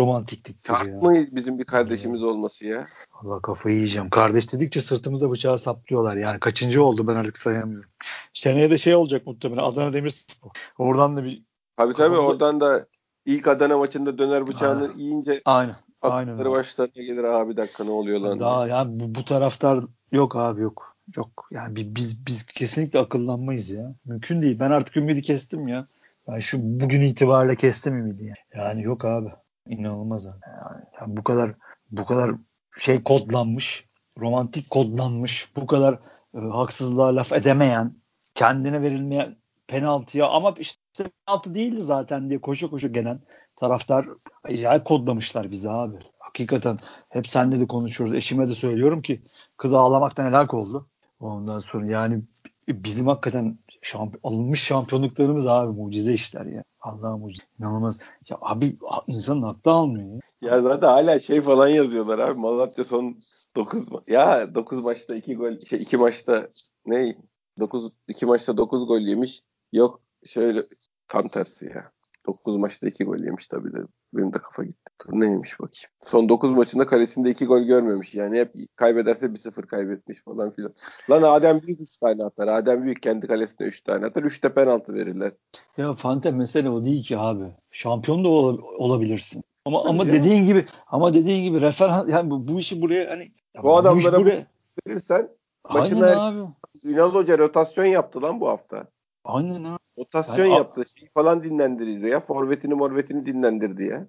ya. 0.88 1.00
mı 1.02 1.26
bizim 1.32 1.60
bir 1.60 1.66
kardeşimiz 1.66 2.22
ya. 2.22 2.28
olması 2.28 2.66
ya? 2.66 2.84
Allah 3.22 3.42
kafayı 3.42 3.76
yiyeceğim. 3.76 4.10
Kardeş 4.10 4.54
dedikçe 4.54 4.82
sırtımıza 4.82 5.32
bıçağı 5.32 5.58
saplıyorlar. 5.60 6.16
Yani 6.16 6.40
kaçıncı 6.40 6.84
oldu 6.84 7.08
ben 7.08 7.16
artık 7.16 7.38
sayamıyorum. 7.38 7.90
Seneye 8.34 8.72
de 8.72 8.78
şey 8.78 8.96
olacak 8.96 9.28
muhtemelen 9.28 9.64
Adana 9.64 9.94
Demirspor. 9.94 10.50
Oradan 10.78 11.18
da 11.18 11.24
bir 11.24 11.44
Tabii 11.78 11.94
tabii 11.94 12.18
oradan 12.18 12.60
da 12.60 12.88
ilk 13.26 13.48
Adana 13.48 13.78
maçında 13.78 14.18
döner 14.18 14.48
bıçağını 14.48 14.84
Aynen. 14.84 14.98
yiyince 14.98 15.42
Aynen. 15.46 15.76
Aynen. 16.02 16.46
başlarına 16.46 17.04
gelir 17.04 17.24
abi 17.24 17.58
dakika 17.58 17.84
ne 17.84 17.92
oluyor 17.92 18.20
lan? 18.20 18.40
Daha 18.40 18.68
ya 18.68 18.86
bu, 18.88 19.16
bu 19.16 19.26
taraftar 19.26 19.84
yok 20.12 20.36
abi 20.36 20.62
yok. 20.62 20.96
Yok 21.16 21.48
yani 21.52 21.96
biz 21.96 22.26
biz 22.26 22.46
kesinlikle 22.46 23.00
akıllanmayız 23.00 23.70
ya. 23.70 23.94
Mümkün 24.06 24.42
değil. 24.42 24.60
Ben 24.60 24.72
artık 24.72 24.98
ümidi 24.98 25.22
kestim 25.22 25.68
ya. 25.68 25.88
Ben 26.28 26.40
şu 26.40 26.58
bugün 26.62 27.02
itibariyle 27.02 27.56
kestim 27.56 27.98
ümidi 27.98 28.24
yani. 28.24 28.64
Yani 28.66 28.84
yok 28.84 29.06
abi. 29.06 29.30
İnanılmaz 29.68 30.28
abi. 30.28 30.40
Yani, 30.48 30.84
yani 31.02 31.18
bu 31.18 31.24
kadar 31.24 31.54
bu 31.92 32.06
kadar 32.06 32.32
şey 32.80 33.04
kodlanmış, 33.04 33.86
romantik 34.20 34.70
kodlanmış, 34.70 35.56
bu 35.56 35.68
kadar 35.68 36.00
e, 36.36 36.40
haksızlığa 36.40 37.16
laf 37.16 37.34
edemeyen, 37.34 37.94
kendine 38.36 38.82
verilmeyen 38.82 39.36
penaltıya 39.68 40.28
ama 40.28 40.54
işte 40.60 40.75
penaltı 41.04 41.56
değildi 41.56 41.84
zaten 41.84 42.30
diye 42.30 42.42
koşu 42.42 42.70
koşu 42.70 42.94
gelen 42.94 43.20
taraftar 43.56 44.08
acayip 44.44 44.86
kodlamışlar 44.86 45.52
bizi 45.52 45.70
abi. 45.70 45.98
Hakikaten 46.20 46.80
hep 47.10 47.28
senle 47.28 47.60
de 47.60 47.68
konuşuyoruz. 47.68 48.16
Eşime 48.16 48.50
de 48.50 48.54
söylüyorum 48.54 49.02
ki 49.02 49.22
kız 49.58 49.74
ağlamaktan 49.74 50.26
helak 50.26 50.54
oldu. 50.54 50.88
Ondan 51.20 51.60
sonra 51.60 51.86
yani 51.86 52.22
bizim 52.68 53.08
hakikaten 53.08 53.58
şamp 53.82 54.20
alınmış 54.24 54.64
şampiyonluklarımız 54.64 55.48
abi 55.48 55.72
mucize 55.82 56.14
işler 56.14 56.46
ya. 56.46 56.64
Allah 56.82 57.18
mucize. 57.18 57.44
İnanılmaz. 57.60 58.00
Ya 58.30 58.38
abi 58.42 58.78
insanın 59.08 59.42
aklı 59.42 59.72
almıyor 59.72 60.14
ya. 60.14 60.20
Ya 60.42 60.62
zaten 60.62 60.88
hala 60.88 61.20
şey 61.20 61.42
falan 61.42 61.68
yazıyorlar 61.68 62.20
abi. 62.20 62.40
Malatya 62.40 62.84
son 62.84 63.18
9 63.56 63.88
ma- 63.88 64.12
ya 64.12 64.56
9 64.56 64.80
maçta 64.80 65.16
2 65.16 65.36
gol 65.36 65.60
şey 65.70 65.82
2 65.82 65.98
maçta 65.98 66.50
ne 66.86 67.16
9 67.60 67.92
2 68.08 68.26
maçta 68.26 68.58
9 68.58 68.88
gol 68.88 69.00
yemiş. 69.00 69.42
Yok 69.74 70.02
şöyle 70.26 70.64
tam 71.08 71.28
tersi 71.28 71.66
ya. 71.66 71.92
9 72.28 72.56
maçta 72.56 72.88
2 72.88 73.04
gol 73.04 73.24
yemiş 73.24 73.48
tabii 73.48 73.74
de. 73.74 73.78
Benim 74.14 74.34
de 74.34 74.38
kafa 74.38 74.64
gitti. 74.64 74.92
Neymiş 75.10 75.60
bakayım. 75.60 75.90
Son 76.02 76.30
9 76.30 76.50
maçında 76.52 76.88
kalesinde 76.88 77.30
2 77.30 77.46
gol 77.46 77.60
görmemiş. 77.60 78.16
Yani 78.16 78.40
hep 78.40 78.54
kaybederse 78.76 79.26
1-0 79.26 79.62
kaybetmiş 79.68 80.24
falan 80.24 80.52
filan. 80.52 80.74
Lan 81.10 81.22
Adem 81.22 81.62
Büyük 81.62 81.82
3 81.82 81.98
tane 81.98 82.24
atar. 82.24 82.48
Adem 82.48 82.84
Büyük 82.84 83.02
kendi 83.02 83.28
kalesinde 83.28 83.64
3 83.64 83.82
tane 83.82 84.06
atar. 84.06 84.24
3 84.24 84.44
de 84.44 84.54
penaltı 84.54 84.94
verirler. 84.94 85.32
Ya 85.78 85.94
Fante 85.94 86.32
mesele 86.32 86.70
o 86.70 86.86
değil 86.86 87.04
ki 87.04 87.18
abi. 87.18 87.46
Şampiyon 87.72 88.24
da 88.24 88.30
ol- 88.30 88.62
olabilirsin. 88.78 89.44
Ama 89.66 89.84
ama 89.84 90.04
ya. 90.04 90.12
dediğin 90.12 90.46
gibi 90.46 90.66
ama 90.88 91.14
dediğin 91.14 91.44
gibi 91.44 91.62
referans 91.62 92.10
yani 92.10 92.30
bu, 92.30 92.48
bu 92.48 92.60
işi 92.60 92.82
buraya 92.82 93.10
hani 93.10 93.32
bu 93.64 93.78
adamlara 93.78 94.18
bu 94.18 94.22
buraya... 94.22 94.46
verirsen 94.88 95.30
başına 95.74 96.06
Aynen 96.06 96.18
abi. 96.18 96.50
Ünal 96.84 97.14
Hoca 97.14 97.38
rotasyon 97.38 97.86
yaptı 97.86 98.22
lan 98.22 98.42
bu 98.42 98.50
hafta. 98.50 98.88
Aynen 99.26 99.64
abi. 99.64 99.80
Rotasyon 99.98 100.46
yani, 100.46 100.54
yaptı. 100.54 100.84
Şey 101.00 101.10
falan 101.14 101.44
dinlendirdi 101.44 102.08
ya. 102.08 102.20
Forvetini 102.20 102.74
morvetini 102.74 103.26
dinlendirdi 103.26 103.84
ya. 103.84 104.08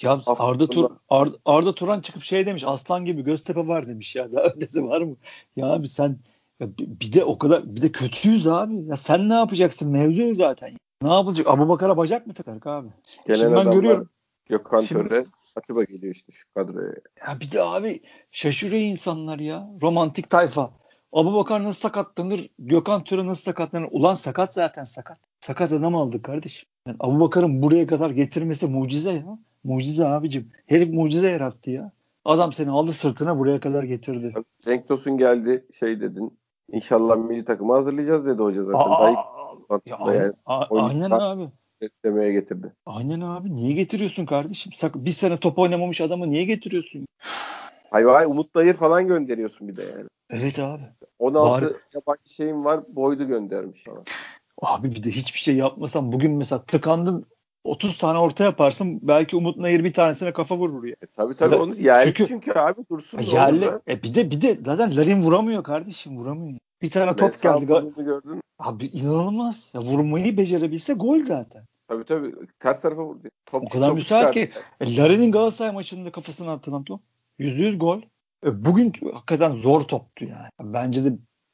Ya 0.00 0.20
Arda, 0.26 0.66
Tur 0.66 0.90
Arda, 1.08 1.36
Arda 1.44 1.74
Turan 1.74 2.00
çıkıp 2.00 2.22
şey 2.22 2.46
demiş 2.46 2.64
aslan 2.66 3.04
gibi 3.04 3.22
Göztepe 3.22 3.66
var 3.66 3.86
demiş 3.86 4.16
ya. 4.16 4.32
Daha 4.32 4.44
ötesi 4.44 4.84
var 4.84 5.00
mı? 5.00 5.16
Ya 5.56 5.66
abi 5.66 5.88
sen 5.88 6.18
ya 6.60 6.68
bir 6.78 7.12
de 7.12 7.24
o 7.24 7.38
kadar 7.38 7.76
bir 7.76 7.82
de 7.82 7.92
kötüyüz 7.92 8.46
abi. 8.46 8.84
Ya 8.86 8.96
sen 8.96 9.28
ne 9.28 9.34
yapacaksın? 9.34 9.90
Mevzu 9.90 10.34
zaten. 10.34 10.76
Ne 11.02 11.14
yapılacak? 11.14 11.46
Abu 11.46 11.68
Bakar'a 11.68 11.96
bacak 11.96 12.26
mı 12.26 12.34
takar 12.34 12.72
abi? 12.72 12.88
Gelen 13.26 13.38
Şimdi 13.38 13.54
ben 13.54 13.70
görüyorum. 13.70 14.08
Gökhan 14.48 14.80
Şimdi- 14.80 15.08
Töre, 15.08 15.26
Atiba 15.56 15.84
geliyor 15.84 16.14
işte 16.14 16.32
şu 16.32 16.54
kadroya. 16.54 16.94
Ya 17.26 17.40
bir 17.40 17.50
de 17.50 17.62
abi 17.62 18.02
şaşırıyor 18.30 18.82
insanlar 18.82 19.38
ya. 19.38 19.70
Romantik 19.82 20.30
tayfa. 20.30 20.70
Abu 21.14 21.34
Bakar 21.34 21.64
nasıl 21.64 21.80
sakatlanır? 21.80 22.48
Gökhan 22.58 23.04
Töre 23.04 23.26
nasıl 23.26 23.42
sakatlanır? 23.42 23.88
Ulan 23.90 24.14
sakat 24.14 24.54
zaten 24.54 24.84
sakat. 24.84 25.18
Sakat 25.40 25.72
adam 25.72 25.94
aldık 25.96 26.24
kardeşim. 26.24 26.68
Yani 26.86 26.96
Abu 27.00 27.20
Bakar'ın 27.20 27.62
buraya 27.62 27.86
kadar 27.86 28.10
getirmesi 28.10 28.66
mucize 28.66 29.10
ya. 29.12 29.38
Mucize 29.64 30.06
abicim. 30.06 30.50
Herif 30.66 30.88
mucize 30.88 31.30
yarattı 31.30 31.70
ya. 31.70 31.92
Adam 32.24 32.52
seni 32.52 32.70
aldı 32.70 32.92
sırtına 32.92 33.38
buraya 33.38 33.60
kadar 33.60 33.82
getirdi. 33.84 34.32
Cenk 34.64 34.88
Tosun 34.88 35.18
geldi 35.18 35.66
şey 35.78 36.00
dedin. 36.00 36.38
İnşallah 36.72 37.16
milli 37.16 37.44
takımı 37.44 37.72
hazırlayacağız 37.72 38.26
dedi 38.26 38.42
hoca 38.42 38.64
zaten. 38.64 38.90
Aa, 38.90 39.10
ilk 39.10 39.86
ya, 39.86 39.98
yani 40.06 40.32
a- 40.46 40.86
aynen 40.86 41.10
abi. 41.10 41.50
demeye 42.04 42.32
getirdi. 42.32 42.72
Aynen 42.86 43.20
abi. 43.20 43.54
Niye 43.54 43.72
getiriyorsun 43.72 44.26
kardeşim? 44.26 44.72
Sak- 44.72 45.04
bir 45.04 45.10
sene 45.10 45.36
top 45.36 45.58
oynamamış 45.58 46.00
adamı 46.00 46.30
niye 46.30 46.44
getiriyorsun? 46.44 47.06
Hayır 47.90 48.06
hayır 48.06 48.28
Umut 48.28 48.54
Dayır 48.54 48.74
falan 48.74 49.06
gönderiyorsun 49.06 49.68
bir 49.68 49.76
de 49.76 49.82
yani. 49.82 50.08
Evet 50.30 50.58
abi. 50.58 50.82
16 51.18 51.66
Var. 51.66 51.72
yabancı 51.94 52.34
şeyim 52.34 52.64
var. 52.64 52.80
Boydu 52.88 53.28
göndermiş 53.28 53.84
falan. 53.84 54.04
Abi 54.62 54.94
bir 54.94 55.02
de 55.02 55.10
hiçbir 55.10 55.38
şey 55.38 55.56
yapmasan 55.56 56.12
bugün 56.12 56.32
mesela 56.32 56.62
tıkandın 56.62 57.26
30 57.64 57.98
tane 57.98 58.18
orta 58.18 58.44
yaparsın 58.44 58.98
belki 59.02 59.36
Umut 59.36 59.56
Nayır 59.56 59.84
bir 59.84 59.92
tanesine 59.92 60.32
kafa 60.32 60.56
vurur 60.56 60.84
ya. 60.84 60.96
E, 61.02 61.06
tabii 61.06 61.34
tabii 61.36 61.54
onu 61.54 61.76
yerli 61.76 62.04
çünkü- 62.04 62.26
çünkü, 62.26 62.52
abi 62.52 62.80
dursun. 62.90 63.18
Yerli. 63.18 63.70
E 63.88 64.02
bir 64.02 64.14
de 64.14 64.30
bir 64.30 64.40
de 64.40 64.54
zaten 64.64 64.96
Larin 64.96 65.22
vuramıyor 65.22 65.62
kardeşim 65.64 66.18
vuramıyor. 66.18 66.58
Bir 66.82 66.90
tane 66.90 67.10
top 67.10 67.20
Mensah 67.20 67.60
geldi. 67.60 67.92
Gördün. 67.96 68.30
mü? 68.30 68.40
Abi 68.58 68.86
inanılmaz. 68.86 69.70
Ya 69.74 69.80
vurmayı 69.80 70.36
becerebilse 70.36 70.92
gol 70.94 71.22
zaten. 71.22 71.64
Tabii 71.88 72.04
tabii. 72.04 72.34
Ters 72.58 72.80
tarafa 72.80 73.04
vurdu. 73.04 73.28
Top, 73.46 73.62
O 73.62 73.68
kadar 73.68 73.92
müsait 73.92 74.30
ki. 74.30 74.50
E, 74.80 74.96
Larin'in 74.96 75.32
Galatasaray 75.32 75.72
maçında 75.72 76.12
kafasına 76.12 76.52
atılan 76.52 76.84
top. 76.84 77.00
Yüzde 77.38 77.64
yüz 77.64 77.78
gol. 77.78 78.00
E, 78.44 78.64
bugün 78.64 78.92
hakikaten 79.12 79.54
zor 79.54 79.80
toptu 79.80 80.24
yani. 80.24 80.48
Bence 80.74 81.04
de 81.04 81.12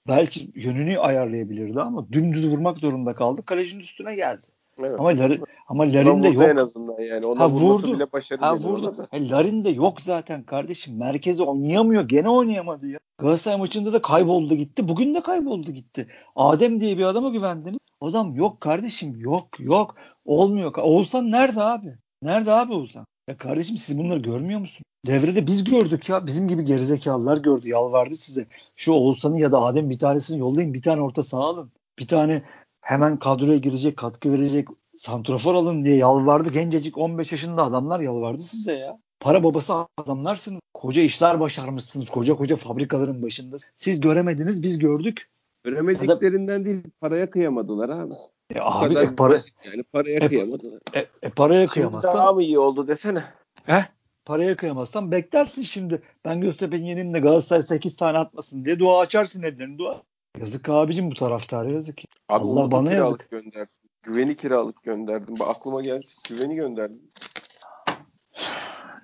belki 0.09 0.51
yönünü 0.55 0.99
ayarlayabilirdi 0.99 1.81
ama 1.81 2.13
dümdüz 2.13 2.49
vurmak 2.53 2.79
zorunda 2.79 3.15
kaldı. 3.15 3.43
Kalecinin 3.45 3.81
üstüne 3.81 4.15
geldi. 4.15 4.43
Evet. 4.79 5.01
Ama 5.01 5.09
Larin, 5.09 5.45
ama 5.69 5.83
Larin 5.93 6.23
de 6.23 6.29
yok. 6.29 6.43
en 6.43 6.57
azından 6.57 7.01
yani. 7.03 7.27
Ona 7.27 7.41
Ha, 7.41 7.49
vurdu. 7.51 7.95
bile 7.95 8.13
başarılı. 8.13 8.45
Ha 8.45 8.57
vurdu. 8.57 8.97
da. 8.99 9.09
E, 9.13 9.29
Larin 9.29 9.65
de 9.65 9.71
yok 9.71 10.01
zaten 10.01 10.43
kardeşim. 10.43 10.99
Merkeze 10.99 11.43
oynayamıyor. 11.43 12.09
Gene 12.09 12.29
oynayamadı 12.31 12.87
ya. 12.89 12.99
Galatasaray 13.19 13.59
maçında 13.59 13.93
da 13.93 14.03
kayboldu 14.03 14.55
gitti. 14.55 14.89
Bugün 14.89 15.15
de 15.15 15.21
kayboldu 15.23 15.71
gitti. 15.73 16.07
Adem 16.37 16.81
diye 16.81 16.99
bir 16.99 17.05
adama 17.05 17.29
güvendiniz. 17.29 17.79
Adam 18.01 18.35
yok 18.35 18.61
kardeşim. 18.61 19.17
Yok 19.21 19.49
yok. 19.59 19.95
Olmuyor. 20.25 20.75
Oğuzhan 20.77 21.31
nerede 21.31 21.63
abi? 21.63 21.95
Nerede 22.23 22.53
abi 22.53 22.73
Oğuzhan? 22.73 23.07
Ya 23.31 23.37
kardeşim 23.37 23.79
siz 23.79 23.99
bunları 23.99 24.19
görmüyor 24.19 24.61
musun? 24.61 24.85
Devrede 25.07 25.47
biz 25.47 25.65
gördük 25.65 26.09
ya. 26.09 26.27
Bizim 26.27 26.49
gibi 26.49 26.65
gerizekalılar 26.65 27.37
gördü. 27.37 27.69
Yalvardı 27.69 28.17
size. 28.17 28.47
Şu 28.77 28.93
Oğuzhan'ı 28.93 29.41
ya 29.41 29.53
da 29.53 29.61
Adem 29.61 29.91
bir 29.91 29.99
tanesini 29.99 30.39
yollayın. 30.39 30.75
Bir 30.75 30.83
tane 30.83 31.03
orta 31.03 31.23
saha 31.23 31.43
alın. 31.43 31.73
Bir 31.99 32.09
tane 32.09 32.43
hemen 32.81 33.19
kadroya 33.19 33.59
girecek, 33.59 33.97
katkı 33.97 34.33
verecek 34.33 34.69
santrafor 34.97 35.55
alın 35.55 35.85
diye 35.85 35.97
yalvardı. 35.97 36.51
Gencecik 36.53 36.99
15 36.99 37.33
yaşında 37.33 37.65
adamlar 37.65 38.01
yalvardı 38.01 38.43
size 38.43 38.73
ya. 38.73 38.99
Para 39.21 39.45
babası 39.45 39.75
adamlarsınız. 39.99 40.61
Koca 40.75 41.03
işler 41.03 41.41
başarmışsınız. 41.41 42.11
Koca 42.11 42.37
koca 42.37 42.57
fabrikaların 42.57 43.23
başında. 43.23 43.57
Siz 43.77 44.01
göremediniz 44.01 44.63
biz 44.63 44.79
gördük. 44.79 45.29
Göremediklerinden 45.65 46.65
değil 46.65 46.83
paraya 47.01 47.31
kıyamadılar 47.31 47.89
abi. 47.89 48.15
E 48.51 48.55
Bu 48.55 48.63
abi 48.63 48.99
e, 48.99 49.15
para, 49.15 49.39
yani 49.65 49.83
paraya 49.83 50.17
e, 50.19 50.29
kıyamadılar. 50.29 50.81
e, 50.95 51.07
e, 51.23 51.31
paraya 51.31 51.67
kıyamazsan 51.67 52.15
daha 52.15 52.33
mı 52.33 52.43
iyi 52.43 52.59
oldu 52.59 52.89
desene. 52.89 53.25
Heh, 53.65 53.83
paraya 54.25 54.57
kıyamazsan 54.57 55.11
beklersin 55.13 55.63
şimdi. 55.63 56.03
Ben 56.25 56.41
Göztepe'nin 56.41 56.85
yeneyim 56.87 57.15
de 57.15 57.19
Galatasaray 57.19 57.63
8 57.63 57.97
tane 57.97 58.19
atmasın 58.19 58.65
diye 58.65 58.79
dua 58.79 59.01
açarsın 59.01 59.43
ellerini 59.43 59.79
dua. 59.79 60.03
Yazık 60.39 60.69
abicim 60.69 61.11
bu 61.11 61.15
taraftara 61.15 61.71
yazık. 61.71 61.99
Abi 62.29 62.45
Allah 62.45 62.71
bana 62.71 62.93
yazık. 62.93 63.31
gönderdim. 63.31 63.75
Güveni 64.03 64.37
kiralık 64.37 64.83
gönderdim. 64.83 65.35
Bak 65.41 65.49
aklıma 65.49 65.83
geldi. 65.83 66.07
Güveni 66.29 66.55
gönderdim. 66.55 67.03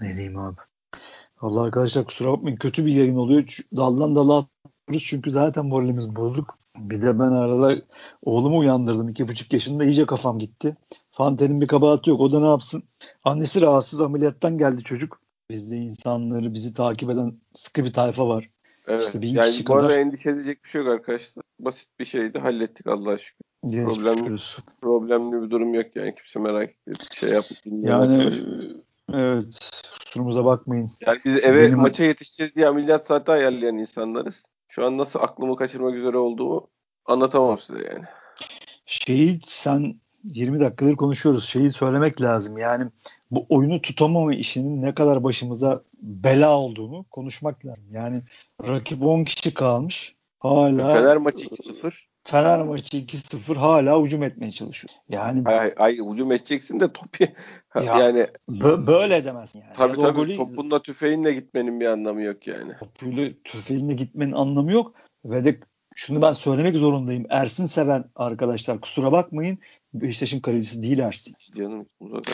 Ne 0.00 0.12
diyeyim 0.12 0.38
abi. 0.38 0.56
Allah 1.40 1.62
arkadaşlar 1.62 2.04
kusura 2.04 2.32
bakmayın 2.32 2.56
kötü 2.56 2.86
bir 2.86 2.92
yayın 2.92 3.16
oluyor. 3.16 3.56
Daldan 3.76 4.16
dala 4.16 4.38
atıyoruz 4.38 5.06
çünkü 5.06 5.30
zaten 5.32 5.66
moralimiz 5.66 6.16
bozuk. 6.16 6.58
Bir 6.78 7.02
de 7.02 7.18
ben 7.18 7.30
arada 7.32 7.74
oğlumu 8.22 8.58
uyandırdım. 8.58 9.08
iki 9.08 9.28
buçuk 9.28 9.52
yaşında 9.52 9.84
iyice 9.84 10.06
kafam 10.06 10.38
gitti. 10.38 10.76
Fante'nin 11.10 11.60
bir 11.60 11.66
kabahati 11.66 12.10
yok. 12.10 12.20
O 12.20 12.32
da 12.32 12.40
ne 12.40 12.46
yapsın? 12.46 12.82
Annesi 13.24 13.60
rahatsız 13.62 14.00
ameliyattan 14.00 14.58
geldi 14.58 14.82
çocuk. 14.82 15.20
Bizde 15.50 15.76
insanları 15.76 16.54
bizi 16.54 16.74
takip 16.74 17.10
eden 17.10 17.34
sıkı 17.54 17.84
bir 17.84 17.92
tayfa 17.92 18.28
var. 18.28 18.50
Evet. 18.86 19.04
İşte 19.06 19.22
bin 19.22 19.34
yani 19.34 19.50
kişi 19.50 19.66
bu 19.66 19.74
arada 19.74 19.88
kadar- 19.88 19.98
endişe 20.00 20.30
edecek 20.30 20.64
bir 20.64 20.68
şey 20.68 20.82
yok 20.82 20.90
arkadaşlar. 20.90 21.44
Basit 21.60 21.88
bir 22.00 22.04
şeydi. 22.04 22.38
Hallettik 22.38 22.86
Allah'a 22.86 23.18
şükür. 23.18 23.40
Diye 23.68 23.84
Problem- 23.84 24.12
suçluyoruz. 24.12 24.56
Problemli 24.80 25.42
bir 25.42 25.50
durum 25.50 25.74
yok 25.74 25.86
yani. 25.96 26.14
Kimse 26.14 26.40
merak 26.40 26.70
etmiyor. 26.86 27.42
Şey 27.50 27.70
dinleyen 27.72 27.92
Yani 28.00 28.14
arkadaşlar. 28.16 28.48
evet 29.12 29.58
kusurumuza 30.04 30.44
bakmayın. 30.44 30.92
Yani 31.06 31.18
biz 31.24 31.36
eve 31.36 31.62
Benim- 31.66 31.78
maça 31.78 32.04
yetişeceğiz 32.04 32.54
diye 32.56 32.68
ameliyat 32.68 33.06
saati 33.06 33.32
ayarlayan 33.32 33.78
insanlarız. 33.78 34.42
Şu 34.76 34.86
an 34.86 34.98
nasıl 34.98 35.20
aklımı 35.20 35.56
kaçırmak 35.56 35.94
üzere 35.94 36.16
olduğumu 36.16 36.68
anlatamam 37.06 37.58
size 37.58 37.78
yani. 37.78 38.04
Şeyi 38.86 39.40
sen 39.44 39.94
20 40.24 40.60
dakikadır 40.60 40.96
konuşuyoruz. 40.96 41.44
Şeyi 41.44 41.70
söylemek 41.70 42.20
lazım. 42.20 42.58
Yani 42.58 42.90
bu 43.30 43.46
oyunu 43.48 43.82
tutamama 43.82 44.34
işinin 44.34 44.82
ne 44.82 44.94
kadar 44.94 45.24
başımıza 45.24 45.82
bela 46.02 46.58
olduğunu 46.58 47.04
konuşmak 47.10 47.66
lazım. 47.66 47.84
Yani 47.92 48.22
rakip 48.62 49.02
10 49.02 49.24
kişi 49.24 49.54
kalmış. 49.54 50.14
Hala 50.38 50.94
Fener 50.94 51.16
maçı 51.16 51.46
2-0. 51.46 52.06
Fener 52.26 52.62
maçı 52.62 52.96
2-0 52.96 53.54
hala 53.56 54.02
hücum 54.02 54.22
etmeye 54.22 54.52
çalışıyor. 54.52 54.94
Yani 55.08 55.42
Ay, 55.48 55.74
ay, 55.76 55.92
hücum 55.98 56.32
edeceksin 56.32 56.80
de 56.80 56.92
topu 56.92 57.24
Ya, 57.74 57.82
yani 57.82 58.26
bö- 58.50 58.86
böyle 58.86 59.16
edemezsin 59.16 59.60
yani. 59.60 59.72
tabii 59.74 59.90
Ya 59.90 59.96
da 59.96 60.00
o 60.00 60.02
tabii 60.02 60.20
golü- 60.20 60.36
topunla 60.36 60.82
tüfeğinle 60.82 61.32
gitmenin 61.34 61.80
bir 61.80 61.86
anlamı 61.86 62.22
yok 62.22 62.46
yani. 62.46 62.72
topuyla 62.80 63.30
tüfeğinle 63.44 63.94
gitmenin 63.94 64.32
anlamı 64.32 64.72
yok. 64.72 64.94
Ve 65.24 65.44
de 65.44 65.60
şunu 65.94 66.22
ben 66.22 66.32
söylemek 66.32 66.76
zorundayım. 66.76 67.26
Ersin 67.30 67.66
seven 67.66 68.04
arkadaşlar 68.16 68.80
kusura 68.80 69.12
bakmayın. 69.12 69.58
Beşiktaş'ın 69.94 70.40
kalecisi 70.40 70.82
değil 70.82 70.98
Ersin. 70.98 71.34
Canım 71.56 71.86
uzak. 72.00 72.24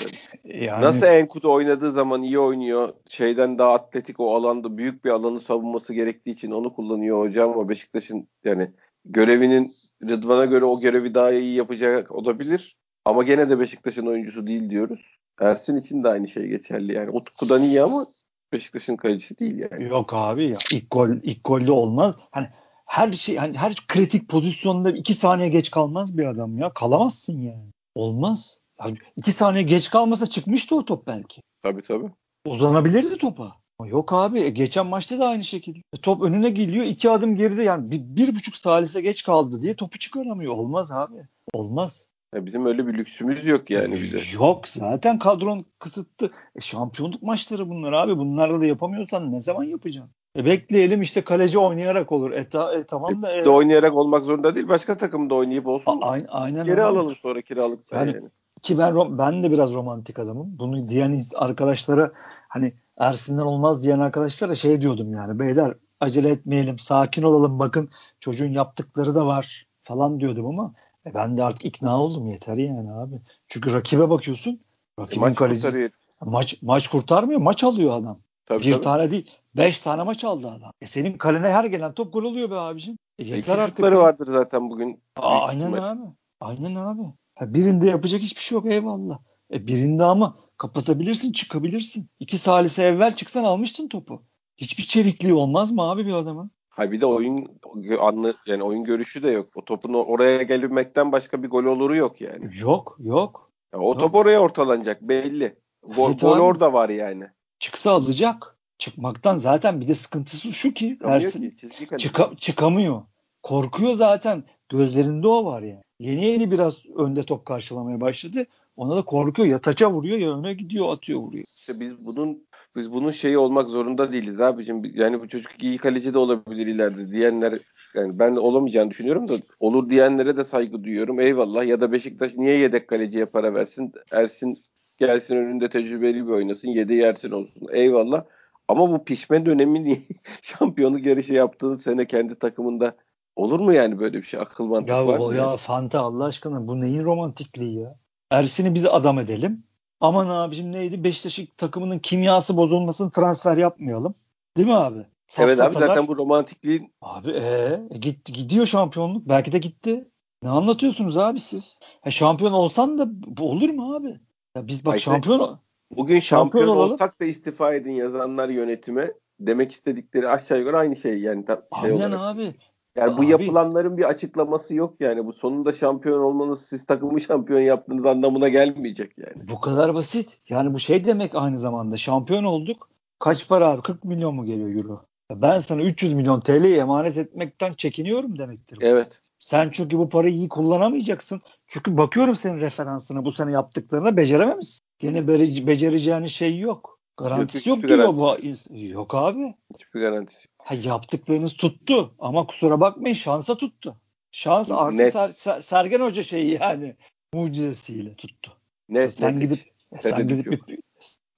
Yani, 0.44 0.84
Nasıl 0.84 1.06
Enkudu 1.06 1.52
oynadığı 1.52 1.92
zaman 1.92 2.22
iyi 2.22 2.38
oynuyor. 2.38 2.88
Şeyden 3.08 3.58
daha 3.58 3.72
atletik 3.74 4.20
o 4.20 4.34
alanda 4.36 4.78
büyük 4.78 5.04
bir 5.04 5.10
alanı 5.10 5.38
savunması 5.40 5.94
gerektiği 5.94 6.30
için 6.30 6.50
onu 6.50 6.74
kullanıyor 6.74 7.20
hocam 7.28 7.50
ama 7.50 7.68
Beşiktaş'ın 7.68 8.28
yani 8.44 8.70
görevinin 9.04 9.74
Rıdvan'a 10.08 10.44
göre 10.44 10.64
o 10.64 10.80
görevi 10.80 11.14
daha 11.14 11.32
iyi 11.32 11.54
yapacak 11.54 12.12
olabilir. 12.12 12.76
Ama 13.04 13.22
gene 13.22 13.50
de 13.50 13.60
Beşiktaş'ın 13.60 14.06
oyuncusu 14.06 14.46
değil 14.46 14.70
diyoruz. 14.70 15.18
Ersin 15.40 15.76
için 15.76 16.04
de 16.04 16.08
aynı 16.08 16.28
şey 16.28 16.46
geçerli 16.46 16.94
yani. 16.94 17.10
Utku'dan 17.10 17.62
iyi 17.62 17.82
ama 17.82 18.06
Beşiktaş'ın 18.52 18.96
kalecisi 18.96 19.38
değil 19.38 19.58
yani. 19.58 19.84
Yok 19.84 20.14
abi 20.14 20.48
ya 20.48 20.56
ilk 20.72 20.90
gol 20.90 21.08
ilk 21.22 21.44
golde 21.44 21.72
olmaz. 21.72 22.16
Hani 22.30 22.48
her 22.86 23.12
şey 23.12 23.36
hani 23.36 23.58
her 23.58 23.74
kritik 23.88 24.28
pozisyonda 24.28 24.90
iki 24.90 25.14
saniye 25.14 25.48
geç 25.48 25.70
kalmaz 25.70 26.18
bir 26.18 26.26
adam 26.26 26.58
ya. 26.58 26.72
Kalamazsın 26.74 27.40
yani. 27.40 27.70
Olmaz. 27.94 28.60
Yani 28.80 28.98
iki 29.16 29.32
saniye 29.32 29.62
geç 29.62 29.90
kalmasa 29.90 30.26
çıkmıştı 30.26 30.76
o 30.76 30.84
top 30.84 31.06
belki. 31.06 31.40
Tabii 31.62 31.82
tabii. 31.82 32.10
Uzanabilirdi 32.46 33.18
topa. 33.18 33.61
Yok 33.86 34.12
abi 34.12 34.40
e, 34.40 34.50
geçen 34.50 34.86
maçta 34.86 35.18
da 35.18 35.28
aynı 35.28 35.44
şekilde. 35.44 35.78
E, 35.78 35.96
top 35.96 36.22
önüne 36.22 36.50
geliyor 36.50 36.84
iki 36.84 37.10
adım 37.10 37.36
geride 37.36 37.62
yani 37.62 37.90
bir, 37.90 38.00
bir 38.00 38.34
buçuk 38.36 38.56
salise 38.56 39.00
geç 39.00 39.22
kaldı 39.22 39.62
diye 39.62 39.74
topu 39.74 39.98
çıkaramıyor. 39.98 40.52
Olmaz 40.56 40.92
abi. 40.92 41.16
Olmaz. 41.52 42.08
Ya 42.34 42.46
bizim 42.46 42.66
öyle 42.66 42.86
bir 42.86 42.94
lüksümüz 42.94 43.46
yok 43.46 43.70
yani 43.70 43.94
bize. 43.94 44.20
Yok 44.34 44.68
zaten 44.68 45.18
kadron 45.18 45.64
kısıtlı. 45.78 46.30
E, 46.56 46.60
şampiyonluk 46.60 47.22
maçları 47.22 47.68
bunlar 47.68 47.92
abi. 47.92 48.18
Bunlarda 48.18 48.60
da 48.60 48.66
yapamıyorsan 48.66 49.32
ne 49.32 49.42
zaman 49.42 49.64
yapacaksın? 49.64 50.12
E, 50.36 50.44
bekleyelim 50.44 51.02
işte 51.02 51.20
kaleci 51.20 51.58
oynayarak 51.58 52.12
olur. 52.12 52.30
E, 52.30 52.48
ta- 52.48 52.74
e, 52.74 52.84
tamam 52.84 53.22
da. 53.22 53.36
e, 53.36 53.44
de 53.44 53.50
oynayarak 53.50 53.94
olmak 53.94 54.24
zorunda 54.24 54.54
değil. 54.54 54.68
Başka 54.68 54.98
takımda 54.98 55.34
oynayıp 55.34 55.66
olsun. 55.66 56.00
a- 56.00 56.06
aynen, 56.06 56.26
aynen 56.30 56.66
Geri 56.66 56.82
alalım 56.82 57.16
sonra 57.16 57.42
kiralıkta 57.42 57.96
Yani- 57.96 58.12
yani. 58.14 58.28
Ki 58.62 58.78
ben 58.78 59.18
ben 59.18 59.42
de 59.42 59.50
biraz 59.50 59.74
romantik 59.74 60.18
adamım. 60.18 60.58
Bunu 60.58 60.88
diyen 60.88 61.22
arkadaşlara 61.34 62.12
hani 62.52 62.74
Ersin'den 62.98 63.42
olmaz 63.42 63.84
diyen 63.84 63.98
arkadaşlara 63.98 64.54
şey 64.54 64.80
diyordum 64.80 65.12
yani. 65.12 65.38
Beyler 65.38 65.74
acele 66.00 66.28
etmeyelim. 66.28 66.78
Sakin 66.78 67.22
olalım. 67.22 67.58
Bakın 67.58 67.90
çocuğun 68.20 68.48
yaptıkları 68.48 69.14
da 69.14 69.26
var 69.26 69.66
falan 69.84 70.20
diyordum 70.20 70.46
ama 70.46 70.74
e, 71.06 71.14
ben 71.14 71.36
de 71.36 71.44
artık 71.44 71.64
ikna 71.64 72.02
oldum. 72.02 72.28
Yeter 72.28 72.56
yani 72.56 72.92
abi. 72.92 73.14
Çünkü 73.48 73.72
rakibe 73.72 74.10
bakıyorsun. 74.10 74.60
E, 74.98 75.02
Rakibin 75.02 75.20
maç 75.20 75.36
kalecisi 75.36 75.66
kurtarıyor. 75.66 75.90
maç 76.20 76.62
maç 76.62 76.88
kurtarmıyor. 76.88 77.40
Maç 77.40 77.64
alıyor 77.64 77.96
adam. 77.96 78.18
Tabii, 78.46 78.62
bir 78.62 78.72
tabii. 78.72 78.82
tane 78.82 79.10
değil. 79.10 79.30
Beş 79.56 79.80
tane 79.80 80.02
maç 80.02 80.24
aldı 80.24 80.48
adam. 80.48 80.72
E 80.80 80.86
senin 80.86 81.18
kalene 81.18 81.48
her 81.48 81.64
gelen 81.64 81.92
top 81.92 82.12
gol 82.12 82.22
oluyor 82.22 82.50
be 82.50 82.56
abicim. 82.56 82.98
E 83.18 83.24
yeter 83.24 83.58
artık. 83.58 83.68
şutları 83.68 83.94
ya. 83.94 84.00
vardır 84.00 84.26
zaten 84.26 84.70
bugün. 84.70 85.00
Aa, 85.16 85.46
aynen 85.46 85.60
ihtimal. 85.60 85.90
abi. 85.90 86.00
Aynen 86.40 86.74
abi. 86.74 87.02
Birinde 87.40 87.86
yapacak 87.86 88.20
hiçbir 88.20 88.40
şey 88.40 88.56
yok 88.56 88.66
eyvallah. 88.66 89.18
E 89.52 89.66
birinde 89.66 90.04
ama 90.04 90.36
kapatabilirsin 90.62 91.32
çıkabilirsin. 91.32 92.08
İki 92.20 92.38
salise 92.38 92.82
evvel 92.82 93.16
çıksan 93.16 93.44
almıştın 93.44 93.88
topu. 93.88 94.22
Hiçbir 94.56 94.82
çevikliği 94.82 95.34
olmaz 95.34 95.72
mı 95.72 95.82
abi 95.82 96.06
bir 96.06 96.12
adamın? 96.12 96.50
Ha 96.68 96.92
bir 96.92 97.00
de 97.00 97.06
oyun 97.06 97.60
anlı 98.00 98.34
yani 98.46 98.62
oyun 98.62 98.84
görüşü 98.84 99.22
de 99.22 99.30
yok. 99.30 99.46
O 99.54 99.64
topun 99.64 99.94
oraya 99.94 100.42
gelmekten 100.42 101.12
başka 101.12 101.42
bir 101.42 101.48
gol 101.50 101.64
oluru 101.64 101.96
yok 101.96 102.20
yani. 102.20 102.50
Yok, 102.60 102.96
yok. 102.98 103.50
Ya 103.72 103.80
o 103.80 103.88
yok. 103.88 104.00
top 104.00 104.14
oraya 104.14 104.38
ortalanacak 104.38 105.02
belli. 105.02 105.56
Gol, 105.82 106.08
evet 106.08 106.20
gol 106.20 106.38
orada 106.38 106.72
var 106.72 106.88
yani. 106.88 107.24
Çıksa 107.58 107.90
alacak. 107.90 108.56
Çıkmaktan 108.78 109.36
zaten 109.36 109.80
bir 109.80 109.88
de 109.88 109.94
sıkıntısı 109.94 110.52
şu 110.52 110.74
ki 110.74 110.98
Ersin 111.04 111.50
ki, 111.50 111.68
çıka, 111.98 112.30
çıkamıyor. 112.36 113.02
Korkuyor 113.42 113.94
zaten. 113.94 114.44
Gözlerinde 114.68 115.28
o 115.28 115.44
var 115.44 115.62
yani. 115.62 115.82
Yeni 115.98 116.24
yeni 116.24 116.50
biraz 116.50 116.86
önde 116.86 117.22
top 117.22 117.46
karşılamaya 117.46 118.00
başladı. 118.00 118.46
Ona 118.76 118.96
da 118.96 119.02
korkuyor. 119.02 119.48
Ya 119.48 119.58
taça 119.58 119.92
vuruyor 119.92 120.18
ya 120.18 120.38
öne 120.38 120.54
gidiyor 120.54 120.92
atıyor 120.92 121.20
vuruyor. 121.20 121.44
İşte 121.58 121.80
biz 121.80 122.06
bunun 122.06 122.46
biz 122.76 122.92
bunun 122.92 123.10
şeyi 123.10 123.38
olmak 123.38 123.68
zorunda 123.68 124.12
değiliz 124.12 124.40
abicim. 124.40 124.82
Yani 124.94 125.20
bu 125.20 125.28
çocuk 125.28 125.62
iyi 125.62 125.78
kaleci 125.78 126.14
de 126.14 126.18
olabilir 126.18 126.66
ileride 126.66 127.12
diyenler 127.12 127.52
yani 127.94 128.18
ben 128.18 128.36
olamayacağını 128.36 128.90
düşünüyorum 128.90 129.28
da 129.28 129.34
olur 129.60 129.90
diyenlere 129.90 130.36
de 130.36 130.44
saygı 130.44 130.84
duyuyorum. 130.84 131.20
Eyvallah 131.20 131.64
ya 131.66 131.80
da 131.80 131.92
Beşiktaş 131.92 132.36
niye 132.36 132.58
yedek 132.58 132.88
kaleciye 132.88 133.24
para 133.24 133.54
versin? 133.54 133.92
Ersin 134.12 134.62
gelsin 134.98 135.36
önünde 135.36 135.68
tecrübeli 135.68 136.26
bir 136.26 136.32
oynasın. 136.32 136.68
Yedeği 136.68 137.02
Ersin 137.02 137.30
olsun. 137.30 137.66
Eyvallah. 137.72 138.24
Ama 138.68 138.90
bu 138.90 139.04
pişme 139.04 139.46
dönemi 139.46 140.02
şampiyonluk 140.42 141.06
yarışı 141.06 141.34
yaptığın 141.34 141.76
sene 141.76 142.06
kendi 142.06 142.34
takımında 142.38 142.96
olur 143.36 143.60
mu 143.60 143.72
yani 143.72 143.98
böyle 143.98 144.18
bir 144.18 144.26
şey? 144.26 144.40
Akıl 144.40 144.64
mantık 144.64 144.88
ya, 144.88 145.06
var 145.06 145.18
mı? 145.18 145.34
Ya 145.34 145.42
yani? 145.42 145.56
Fanta 145.56 146.00
Allah 146.00 146.24
aşkına 146.24 146.66
bu 146.66 146.80
neyin 146.80 147.04
romantikliği 147.04 147.78
ya? 147.80 148.01
Ersin'i 148.32 148.74
biz 148.74 148.84
adam 148.84 149.18
edelim. 149.18 149.64
Aman 150.00 150.28
abicim 150.28 150.72
neydi? 150.72 151.04
Beşiktaş 151.04 151.40
takımının 151.56 151.98
kimyası 151.98 152.56
bozulmasın 152.56 153.10
transfer 153.10 153.56
yapmayalım. 153.56 154.14
Değil 154.56 154.68
mi 154.68 154.74
abi? 154.74 155.06
Evet 155.38 155.60
abi 155.60 155.72
zaten 155.72 156.08
bu 156.08 156.16
romantikliğin 156.16 156.92
Abi 157.00 157.30
ee, 157.30 157.80
gitti 158.00 158.32
gidiyor 158.32 158.66
şampiyonluk. 158.66 159.28
Belki 159.28 159.52
de 159.52 159.58
gitti. 159.58 160.08
Ne 160.42 160.48
anlatıyorsunuz 160.48 161.18
abi 161.18 161.40
siz? 161.40 161.78
Ha, 162.00 162.10
şampiyon 162.10 162.52
olsan 162.52 162.98
da 162.98 163.06
bu 163.10 163.50
olur 163.50 163.70
mu 163.70 163.94
abi? 163.94 164.20
Ya 164.56 164.66
biz 164.66 164.84
bak 164.84 164.92
Hayır, 164.92 165.02
şampiyon 165.02 165.58
Bugün 165.96 166.20
şampiyon, 166.20 166.64
şampiyon 166.64 166.90
olsak 166.90 167.20
da 167.20 167.24
istifa 167.24 167.74
edin 167.74 167.92
yazanlar 167.92 168.48
yönetime 168.48 169.12
demek 169.40 169.72
istedikleri 169.72 170.28
aşağı 170.28 170.58
yukarı 170.58 170.78
aynı 170.78 170.96
şey 170.96 171.20
yani 171.20 171.44
şey 171.46 171.56
Aynen 171.70 171.96
olarak. 171.96 172.20
abi. 172.20 172.54
Yani 172.96 173.18
bu 173.18 173.24
yapılanların 173.24 173.96
bir 173.96 174.04
açıklaması 174.04 174.74
yok 174.74 174.94
yani. 175.00 175.26
Bu 175.26 175.32
sonunda 175.32 175.72
şampiyon 175.72 176.20
olmanız 176.20 176.62
siz 176.62 176.86
takımı 176.86 177.20
şampiyon 177.20 177.60
yaptığınız 177.60 178.06
anlamına 178.06 178.48
gelmeyecek 178.48 179.18
yani. 179.18 179.48
Bu 179.48 179.60
kadar 179.60 179.94
basit. 179.94 180.38
Yani 180.48 180.74
bu 180.74 180.78
şey 180.78 181.04
demek 181.04 181.34
aynı 181.34 181.58
zamanda. 181.58 181.96
Şampiyon 181.96 182.44
olduk. 182.44 182.88
Kaç 183.18 183.48
para 183.48 183.68
abi? 183.68 183.82
40 183.82 184.04
milyon 184.04 184.34
mu 184.34 184.44
geliyor 184.44 184.74
euro? 184.74 185.02
Ben 185.30 185.58
sana 185.58 185.82
300 185.82 186.14
milyon 186.14 186.40
TL'yi 186.40 186.76
emanet 186.76 187.16
etmekten 187.16 187.72
çekiniyorum 187.72 188.38
demektir. 188.38 188.76
Bu. 188.76 188.84
Evet. 188.84 189.20
Sen 189.38 189.70
çünkü 189.72 189.98
bu 189.98 190.08
parayı 190.08 190.34
iyi 190.34 190.48
kullanamayacaksın. 190.48 191.40
Çünkü 191.66 191.96
bakıyorum 191.96 192.36
senin 192.36 192.60
referansına 192.60 193.24
bu 193.24 193.32
sene 193.32 193.52
yaptıklarına 193.52 194.16
becerememişsin. 194.16 194.86
Gene 194.98 195.28
becereceğin 195.66 196.26
şey 196.26 196.58
yok. 196.58 197.00
Garantisi 197.16 197.68
yok, 197.68 197.78
yok 197.78 197.88
diyor 197.88 197.98
garantisi. 197.98 198.70
bu. 198.70 198.76
Yok 198.78 199.14
abi. 199.14 199.54
Hiçbir 199.74 200.00
garantisi 200.00 200.48
Ha, 200.64 200.74
yaptıklarınız 200.74 201.56
tuttu 201.56 202.14
ama 202.18 202.46
kusura 202.46 202.80
bakmayın 202.80 203.14
şansa 203.14 203.54
tuttu. 203.54 203.96
Şans 204.32 204.70
artı 204.70 204.98
Net. 204.98 205.12
Ser, 205.12 205.30
Ser, 205.30 205.60
Sergen 205.60 206.00
Hoca 206.00 206.22
şeyi 206.22 206.58
yani 206.60 206.96
mucizesiyle 207.34 208.14
tuttu. 208.14 208.52
Ne? 208.88 209.10
Sen 209.10 209.34
net 209.34 209.42
gidip 209.42 209.58
hiç. 209.94 210.02
sen 210.02 210.28
gidip 210.28 210.46
bir, 210.46 210.78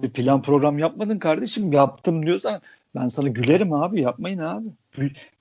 bir 0.03 0.11
plan 0.11 0.43
program 0.43 0.79
yapmadın 0.79 1.19
kardeşim 1.19 1.73
yaptım 1.73 2.27
diyorsan 2.27 2.61
ben 2.95 3.09
sana 3.09 3.29
gülerim 3.29 3.73
abi 3.73 4.01
yapmayın 4.01 4.39
abi. 4.39 4.69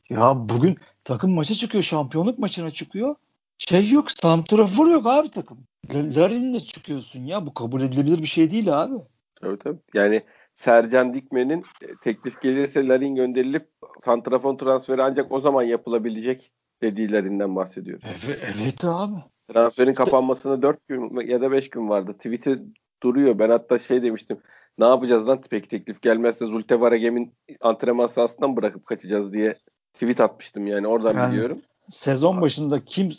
Ya 0.09 0.49
bugün 0.49 0.77
takım 1.03 1.31
maça 1.31 1.53
çıkıyor 1.53 1.83
şampiyonluk 1.83 2.39
maçına 2.39 2.71
çıkıyor. 2.71 3.15
Şey 3.57 3.89
yok 3.89 4.11
santrafor 4.11 4.87
yok 4.87 5.07
abi 5.07 5.31
takım. 5.31 5.57
Larin'le 5.93 6.59
çıkıyorsun 6.59 7.25
ya 7.25 7.45
bu 7.45 7.53
kabul 7.53 7.81
edilebilir 7.81 8.21
bir 8.21 8.27
şey 8.27 8.51
değil 8.51 8.81
abi. 8.81 8.95
Tabii 9.35 9.59
tabii. 9.59 9.79
Yani 9.93 10.23
Sercan 10.53 11.13
Dikmen'in 11.13 11.63
e, 11.81 11.87
teklif 12.01 12.41
gelirse 12.41 12.87
Larin 12.87 13.15
gönderilip 13.15 13.69
santrafon 14.01 14.57
transferi 14.57 15.03
ancak 15.03 15.31
o 15.31 15.39
zaman 15.39 15.63
yapılabilecek 15.63 16.51
dediğilerinden 16.81 17.55
bahsediyoruz. 17.55 18.03
Evet, 18.05 18.43
evet 18.57 18.85
abi. 18.85 19.15
Transferin 19.53 19.93
kapanmasına 19.93 20.61
4 20.61 20.87
gün 20.87 21.27
ya 21.27 21.41
da 21.41 21.51
5 21.51 21.69
gün 21.69 21.89
vardı. 21.89 22.13
Tweet'i 22.13 22.59
duruyor. 23.03 23.39
Ben 23.39 23.49
hatta 23.49 23.79
şey 23.79 24.03
demiştim. 24.03 24.37
Ne 24.77 24.85
yapacağız 24.85 25.27
lan 25.27 25.41
peki 25.49 25.67
teklif 25.67 26.01
gelmezse 26.01 26.45
Zulte 26.45 26.79
Varagem'in 26.79 27.33
antrenman 27.61 28.07
sahasından 28.07 28.55
bırakıp 28.55 28.85
kaçacağız 28.85 29.33
diye 29.33 29.55
tweet 29.93 30.21
atmıştım 30.21 30.67
yani 30.67 30.87
oradan 30.87 31.13
yani, 31.17 31.31
biliyorum. 31.31 31.61
Sezon 31.89 32.41
başında 32.41 32.85
kim 32.85 33.11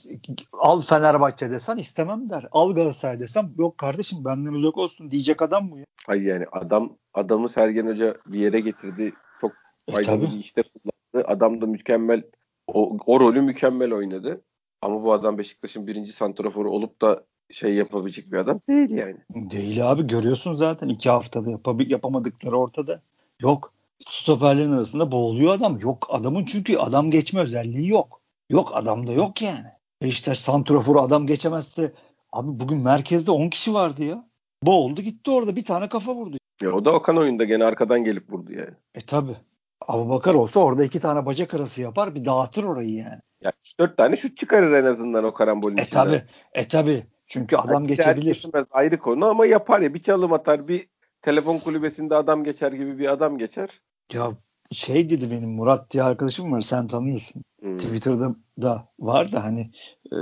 al 0.53 0.81
Fenerbahçe 0.81 1.51
desen 1.51 1.77
istemem 1.77 2.31
der. 2.31 2.47
Al 2.53 2.75
Galatasaray 2.75 3.21
desem 3.21 3.53
yok 3.59 3.79
kardeşim 3.79 4.25
benden 4.25 4.53
uzak 4.53 4.79
olsun 4.79 5.11
diyecek 5.11 5.43
adam 5.43 5.69
mı 5.69 5.79
ya? 5.79 5.85
Hayır 6.07 6.25
yani 6.25 6.45
adam 6.53 6.97
adamı 7.15 7.49
Sergen 7.49 7.87
Hoca 7.87 8.17
bir 8.27 8.39
yere 8.39 8.61
getirdi. 8.61 9.13
Çok 9.41 9.53
e, 9.89 9.93
faydalı 9.93 10.25
e, 10.25 10.31
bir 10.31 10.39
işte 10.39 10.63
kullandı. 10.63 11.29
Adam 11.29 11.61
da 11.61 11.67
mükemmel 11.67 12.23
o, 12.67 12.97
o 13.07 13.21
rolü 13.21 13.43
mükemmel 13.43 13.93
oynadı. 13.93 14.41
Ama 14.83 15.05
bu 15.05 15.13
adam 15.13 15.39
Beşiktaş'ın 15.39 15.87
birinci 15.87 16.13
santraforu 16.13 16.71
olup 16.71 17.03
da 17.03 17.25
şey 17.51 17.75
yapabilecek 17.75 18.33
bir 18.33 18.37
adam 18.37 18.61
değil 18.69 18.91
yani. 18.91 19.17
Değil 19.35 19.91
abi 19.91 20.07
görüyorsun 20.07 20.55
zaten 20.55 20.89
iki 20.89 21.11
haftada 21.11 21.51
yapab- 21.51 21.91
yapamadıkları 21.91 22.59
ortada. 22.59 23.03
Yok. 23.41 23.73
Stoperlerin 24.07 24.73
arasında 24.73 25.13
boğuluyor 25.13 25.55
adam. 25.55 25.79
Yok 25.79 26.07
adamın 26.11 26.45
çünkü 26.45 26.77
adam 26.77 27.11
geçme 27.11 27.41
özelliği 27.41 27.89
yok. 27.89 28.21
Yok 28.51 28.71
adamda 28.75 29.13
yok 29.13 29.43
yani. 29.43 29.67
Beşiktaş 30.03 30.39
santraforu 30.39 31.01
adam 31.01 31.27
geçemezse 31.27 31.93
abi 32.33 32.61
bugün 32.61 32.79
merkezde 32.79 33.31
10 33.31 33.49
kişi 33.49 33.75
vardı 33.75 34.05
ya. 34.05 34.29
Boğuldu 34.63 35.01
gitti 35.01 35.31
orada 35.31 35.57
bir 35.57 35.65
tane 35.65 35.89
kafa 35.89 36.15
vurdu. 36.15 36.37
Ya 36.63 36.73
o 36.73 36.85
da 36.85 36.93
Okan 36.93 37.17
oyunda 37.17 37.45
gene 37.45 37.65
arkadan 37.65 38.05
gelip 38.05 38.33
vurdu 38.33 38.53
yani. 38.53 38.75
E 38.95 39.01
tabi. 39.01 39.37
Abu 39.81 40.09
Bakar 40.09 40.35
olsa 40.35 40.61
orada 40.61 40.85
iki 40.85 41.01
tane 41.01 41.27
bacak 41.27 41.55
arası 41.55 41.83
yapar 41.83 42.15
bir 42.15 42.25
dağıtır 42.25 42.65
orayı 42.65 42.95
yani. 42.95 43.21
Ya 43.41 43.53
3-4 43.81 43.97
tane 43.97 44.17
şut 44.17 44.37
çıkarır 44.37 44.73
en 44.73 44.85
azından 44.85 45.25
o 45.25 45.35
karambolün 45.35 45.77
e 45.77 45.83
içinden. 45.83 46.07
E 46.07 46.09
tabi. 46.09 46.23
E 46.53 46.69
tabi. 46.69 47.07
Çünkü 47.27 47.57
adam 47.57 47.73
yani 47.75 47.87
geçebilir. 47.87 48.23
Geçmez 48.23 48.67
ayrı 48.71 48.99
konu 48.99 49.27
ama 49.27 49.47
yapar 49.47 49.81
ya 49.81 49.95
bir 49.95 50.03
çalım 50.03 50.33
atar 50.33 50.69
bir 50.69 50.89
telefon 51.23 51.59
kulübesinde 51.59 52.15
adam 52.15 52.45
geçer 52.45 52.73
gibi 52.73 52.99
bir 52.99 53.13
adam 53.13 53.39
geçer. 53.39 53.81
Ya 54.13 54.33
şey 54.71 55.11
dedi 55.11 55.31
benim 55.31 55.51
Murat 55.51 55.91
diye 55.91 56.03
arkadaşım 56.03 56.53
var 56.53 56.61
sen 56.61 56.87
tanıyorsun. 56.87 57.43
Hmm. 57.61 57.77
Twitter'da 57.77 58.35
da 58.63 58.89
var 58.99 59.33
da 59.33 59.45
hani 59.45 59.71
e, 60.13 60.19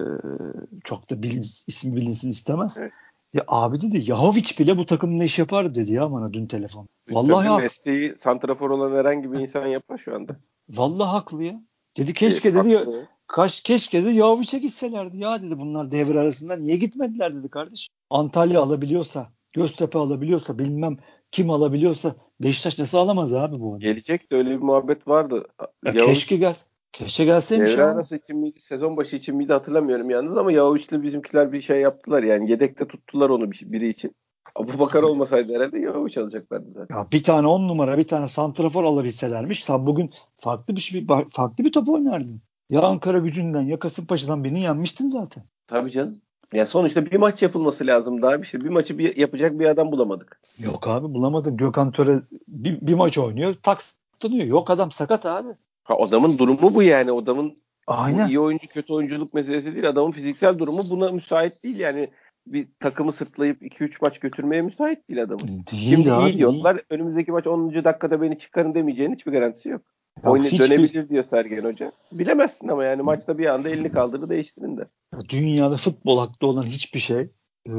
çok 0.84 1.10
da 1.10 1.22
bilin, 1.22 1.44
ismi 1.66 1.96
bilinsin 1.96 2.30
istemez. 2.30 2.78
Evet. 2.80 2.92
Ya 3.34 3.44
abi 3.46 3.80
dedi 3.80 4.10
Yahovic 4.10 4.58
bile 4.58 4.78
bu 4.78 4.86
takımla 4.86 5.24
iş 5.24 5.38
yapar 5.38 5.74
dedi 5.74 5.92
ya 5.92 6.12
bana 6.12 6.32
dün 6.32 6.46
telefon. 6.46 6.88
Vallahi 7.10 7.46
ya. 7.46 7.58
Mesleği 7.58 8.16
santrafor 8.16 8.70
olan 8.70 8.96
herhangi 8.96 9.32
bir 9.32 9.38
insan 9.38 9.66
yapar 9.66 9.98
şu 9.98 10.14
anda. 10.14 10.36
Vallahi 10.68 11.10
haklı 11.10 11.44
ya. 11.44 11.62
Dedi 11.96 12.14
keşke 12.14 12.48
e, 12.48 12.54
dedi 12.54 12.76
haklı. 12.76 13.08
kaç 13.26 13.62
keşke 13.62 14.04
dedi 14.04 14.14
Yahovic'e 14.14 14.58
gitselerdi 14.58 15.18
ya 15.18 15.42
dedi 15.42 15.58
bunlar 15.58 15.92
devre 15.92 16.18
arasında 16.20 16.56
niye 16.56 16.76
gitmediler 16.76 17.34
dedi 17.34 17.48
kardeş. 17.48 17.88
Antalya 18.10 18.60
alabiliyorsa, 18.60 19.32
Göztepe 19.52 19.98
alabiliyorsa 19.98 20.58
bilmem 20.58 20.98
kim 21.32 21.50
alabiliyorsa 21.50 22.14
Beşiktaş 22.40 22.78
nasıl 22.78 22.98
alamaz 22.98 23.32
abi 23.34 23.60
bu 23.60 23.74
arada? 23.74 23.84
Gelecek 23.84 24.30
de 24.30 24.36
öyle 24.36 24.50
bir 24.50 24.62
muhabbet 24.62 25.08
vardı. 25.08 25.46
Ya 25.86 25.92
Yavuş, 25.92 26.06
keşke 26.06 26.36
gels. 26.36 26.64
Keşke 26.92 27.24
gelseymiş. 27.24 27.70
Devre 27.70 27.86
arası 27.86 28.16
için 28.16 28.36
miydi, 28.36 28.60
sezon 28.60 28.96
başı 28.96 29.16
için 29.16 29.36
miydi 29.36 29.52
hatırlamıyorum 29.52 30.10
yalnız 30.10 30.36
ama 30.36 30.52
Yavuç'la 30.52 31.02
bizimkiler 31.02 31.52
bir 31.52 31.60
şey 31.60 31.80
yaptılar. 31.80 32.22
Yani 32.22 32.50
yedekte 32.50 32.88
tuttular 32.88 33.30
onu 33.30 33.50
biri 33.50 33.88
için. 33.88 34.14
Abu 34.54 34.78
Bakar 34.78 35.02
olmasaydı 35.02 35.54
herhalde 35.54 35.78
Yavuç 35.78 36.18
alacaklardı 36.18 36.70
zaten. 36.70 36.96
Ya 36.96 37.06
bir 37.12 37.22
tane 37.22 37.46
on 37.46 37.68
numara 37.68 37.98
bir 37.98 38.06
tane 38.06 38.28
santrafor 38.28 38.84
alabilselermiş. 38.84 39.64
Sen 39.64 39.86
bugün 39.86 40.10
farklı 40.38 40.76
bir 40.76 40.80
şey 40.80 41.06
farklı 41.32 41.64
bir 41.64 41.72
top 41.72 41.88
oynardın. 41.88 42.40
Ya 42.70 42.82
Ankara 42.82 43.18
gücünden 43.18 43.62
ya 43.62 43.78
Kasımpaşa'dan 43.78 44.44
birini 44.44 44.60
yenmiştin 44.60 45.08
zaten. 45.08 45.44
Tabii 45.66 45.90
canım. 45.90 46.14
Ya 46.52 46.66
sonuçta 46.66 47.06
bir 47.06 47.16
maç 47.16 47.42
yapılması 47.42 47.86
lazım 47.86 48.22
daha 48.22 48.42
bir 48.42 48.46
şey. 48.46 48.60
Bir 48.60 48.68
maçı 48.68 48.98
bir 48.98 49.16
yapacak 49.16 49.58
bir 49.58 49.66
adam 49.66 49.92
bulamadık. 49.92 50.40
Yok 50.58 50.88
abi 50.88 51.14
bulamadık. 51.14 51.58
Gökhan 51.58 51.92
Töre 51.92 52.22
bir, 52.48 52.80
bir 52.80 52.94
maç 52.94 53.18
oynuyor. 53.18 53.54
Takslanıyor. 53.62 54.46
Yok 54.46 54.70
adam 54.70 54.92
sakat 54.92 55.26
abi. 55.26 55.48
Ha 55.84 55.94
adamın 55.98 56.38
durumu 56.38 56.74
bu 56.74 56.82
yani. 56.82 57.12
Adamın 57.12 57.56
Aynen. 57.86 58.28
iyi 58.28 58.40
oyuncu 58.40 58.68
kötü 58.68 58.92
oyunculuk 58.92 59.34
meselesi 59.34 59.74
değil. 59.74 59.88
Adamın 59.88 60.12
fiziksel 60.12 60.58
durumu 60.58 60.82
buna 60.90 61.10
müsait 61.10 61.64
değil 61.64 61.76
yani. 61.76 62.08
Bir 62.46 62.68
takımı 62.80 63.12
sırtlayıp 63.12 63.62
2-3 63.62 63.98
maç 64.02 64.18
götürmeye 64.18 64.62
müsait 64.62 65.08
değil 65.08 65.22
adamın. 65.22 65.48
Değil 65.48 65.90
Şimdi 65.90 66.12
abi, 66.12 66.30
iyi 66.30 66.38
diyorlar. 66.38 66.74
Değil. 66.74 66.86
Önümüzdeki 66.90 67.32
maç 67.32 67.46
10. 67.46 67.74
dakikada 67.74 68.22
beni 68.22 68.38
çıkarın 68.38 68.74
demeyeceğinin 68.74 69.14
hiçbir 69.14 69.32
garantisi 69.32 69.68
yok. 69.68 69.82
Oyunu 70.24 70.46
hiçbir... 70.46 70.70
dönebilir 70.70 71.08
diyor 71.08 71.24
Sergen 71.24 71.64
Hoca. 71.64 71.92
Bilemezsin 72.12 72.68
ama 72.68 72.84
yani 72.84 73.02
maçta 73.02 73.38
bir 73.38 73.46
anda 73.46 73.68
elini 73.68 73.92
kaldırdı 73.92 74.28
değiştirin 74.28 74.76
der. 74.76 74.86
Dünyada 75.28 75.76
futbol 75.76 76.18
hakkında 76.18 76.50
olan 76.50 76.66
hiçbir 76.66 77.00
şey 77.00 77.28
e, 77.66 77.72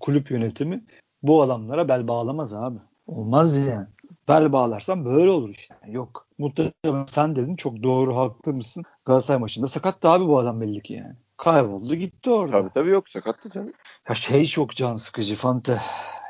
kulüp 0.00 0.30
yönetimi 0.30 0.84
bu 1.22 1.42
adamlara 1.42 1.88
bel 1.88 2.08
bağlamaz 2.08 2.54
abi. 2.54 2.78
Olmaz 3.06 3.58
yani. 3.58 3.86
Bel 4.28 4.52
bağlarsan 4.52 5.04
böyle 5.04 5.30
olur 5.30 5.48
işte. 5.48 5.74
Yok. 5.88 6.26
Muhtemelen 6.38 7.06
sen 7.06 7.36
dedin 7.36 7.56
çok 7.56 7.82
doğru 7.82 8.16
haklı 8.16 8.52
mısın? 8.52 8.84
Galatasaray 9.04 9.40
maçında 9.40 9.66
sakattı 9.66 10.08
abi 10.08 10.26
bu 10.26 10.38
adam 10.38 10.60
belli 10.60 10.80
ki 10.80 10.94
yani. 10.94 11.14
Kayboldu 11.36 11.94
gitti 11.94 12.30
orada. 12.30 12.58
Tabii 12.58 12.70
tabii 12.74 12.90
yok 12.90 13.08
sakattı 13.08 13.50
canım. 13.50 13.72
Ya 14.08 14.14
şey 14.14 14.46
çok 14.46 14.70
can 14.70 14.96
sıkıcı 14.96 15.34
Fante. 15.34 15.78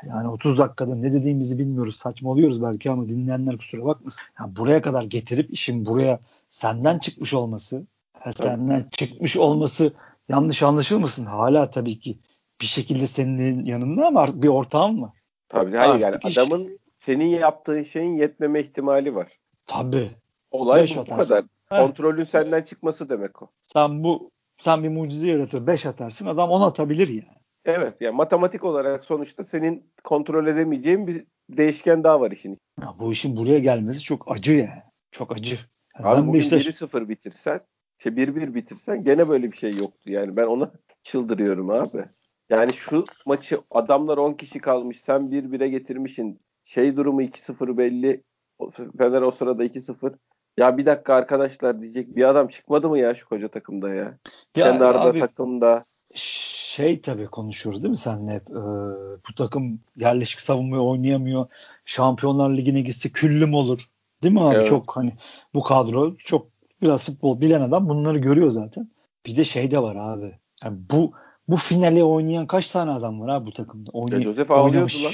Yani 0.07 0.27
30 0.27 0.57
dakikada 0.57 0.95
ne 0.95 1.13
dediğimizi 1.13 1.59
bilmiyoruz. 1.59 1.95
Saçmalıyoruz 1.95 2.61
belki 2.61 2.91
ama 2.91 3.09
dinleyenler 3.09 3.57
kusura 3.57 3.85
bakmasın. 3.85 4.21
Yani 4.39 4.55
buraya 4.55 4.81
kadar 4.81 5.03
getirip 5.03 5.53
işin 5.53 5.85
buraya 5.85 6.19
senden 6.49 6.99
çıkmış 6.99 7.33
olması, 7.33 7.83
senden 8.35 8.85
çıkmış 8.91 9.37
olması 9.37 9.93
yanlış 10.29 10.63
anlaşılmasın. 10.63 11.25
Hala 11.25 11.69
tabii 11.69 11.99
ki 11.99 12.17
bir 12.61 12.65
şekilde 12.65 13.07
senin 13.07 13.65
yanında 13.65 14.07
ama 14.07 14.21
artık 14.21 14.43
bir 14.43 14.47
ortağın 14.47 15.01
var. 15.01 15.11
Tabii 15.49 15.77
hayır 15.77 15.99
yani 15.99 16.15
adamın 16.23 16.65
iş... 16.65 16.71
senin 16.99 17.25
yaptığın 17.25 17.83
şeyin 17.83 18.13
yetmeme 18.13 18.59
ihtimali 18.59 19.15
var. 19.15 19.39
Tabii. 19.65 20.11
Olay 20.51 20.87
bu, 20.95 20.99
bu 21.11 21.15
kadar. 21.15 21.43
Heh. 21.69 21.77
Kontrolün 21.77 22.25
senden 22.25 22.61
çıkması 22.61 23.09
demek 23.09 23.41
o. 23.41 23.47
Sen 23.63 24.03
bu 24.03 24.31
sen 24.57 24.83
bir 24.83 24.89
mucize 24.89 25.27
yaratır 25.27 25.67
5 25.67 25.85
atarsın 25.85 26.25
adam 26.25 26.49
10 26.49 26.61
atabilir 26.61 27.07
yani. 27.07 27.37
Evet 27.65 28.01
yani 28.01 28.15
matematik 28.15 28.63
olarak 28.63 29.05
sonuçta 29.05 29.43
senin 29.43 29.91
kontrol 30.03 30.47
edemeyeceğin 30.47 31.07
bir 31.07 31.25
değişken 31.49 32.03
daha 32.03 32.21
var 32.21 32.31
işin. 32.31 32.57
Ya 32.81 32.95
bu 32.99 33.11
işin 33.11 33.37
buraya 33.37 33.59
gelmesi 33.59 33.99
çok 33.99 34.31
acı 34.31 34.53
yani. 34.53 34.83
Çok 35.11 35.31
acı. 35.31 35.57
Yani 35.95 36.07
Abi 36.07 36.17
ben 36.17 36.27
bugün 36.27 36.39
Beşiktaş... 36.39 36.81
1-0 36.81 37.09
bitirsen, 37.09 37.61
şey 37.97 38.11
1-1 38.11 38.53
bitirsen 38.53 39.03
gene 39.03 39.29
böyle 39.29 39.51
bir 39.51 39.57
şey 39.57 39.71
yoktu 39.77 40.11
yani. 40.11 40.35
Ben 40.35 40.45
ona 40.45 40.71
çıldırıyorum 41.03 41.69
abi. 41.69 42.05
Yani 42.51 42.73
şu 42.73 43.05
maçı 43.25 43.61
adamlar 43.71 44.17
10 44.17 44.33
kişi 44.33 44.59
kalmış 44.59 45.01
sen 45.01 45.21
1-1'e 45.21 45.67
getirmişsin. 45.67 46.39
Şey 46.63 46.95
durumu 46.95 47.21
2-0 47.21 47.77
belli. 47.77 48.23
Fener 48.97 49.21
o 49.21 49.31
sırada 49.31 49.65
2-0. 49.65 50.13
Ya 50.57 50.77
bir 50.77 50.85
dakika 50.85 51.13
arkadaşlar 51.13 51.81
diyecek 51.81 52.15
bir 52.15 52.29
adam 52.29 52.47
çıkmadı 52.47 52.89
mı 52.89 52.99
ya 52.99 53.15
şu 53.15 53.29
koca 53.29 53.47
takımda 53.47 53.89
ya? 53.89 53.95
ya 53.95 54.17
Kendi 54.53 54.85
arada 54.85 55.19
takımda. 55.19 55.85
Şey 56.15 57.01
tabii 57.01 57.27
konuşuyoruz 57.27 57.83
değil 57.83 57.89
mi 57.89 57.97
senle 57.97 58.33
hep? 58.33 58.49
Ee, 58.49 58.53
bu 59.29 59.35
takım 59.35 59.79
yerleşik 59.97 60.41
savunmayı 60.41 60.81
oynayamıyor. 60.81 61.45
Şampiyonlar 61.85 62.49
Ligi'ne 62.49 62.81
gitse 62.81 63.09
küllüm 63.09 63.53
olur. 63.53 63.89
Değil 64.23 64.33
mi 64.33 64.41
abi? 64.41 64.55
Evet. 64.55 64.67
Çok 64.67 64.95
hani 64.97 65.13
bu 65.53 65.63
kadro 65.63 66.15
çok 66.17 66.47
biraz 66.81 67.05
futbol 67.05 67.41
bilen 67.41 67.61
adam 67.61 67.89
bunları 67.89 68.17
görüyor 68.17 68.51
zaten. 68.51 68.91
Bir 69.25 69.37
de 69.37 69.43
şey 69.43 69.71
de 69.71 69.81
var 69.81 69.95
abi. 69.95 70.39
Yani 70.63 70.77
bu 70.91 71.11
bu 71.47 71.57
finale 71.57 72.03
oynayan 72.03 72.47
kaç 72.47 72.71
tane 72.71 72.91
adam 72.91 73.21
var 73.21 73.29
abi 73.29 73.45
bu 73.45 73.53
takımda? 73.53 73.89
Oynay- 73.91 74.13
ya 74.17 74.21
Joseph 74.21 74.51
oynamış. 74.51 75.03
lan. 75.05 75.11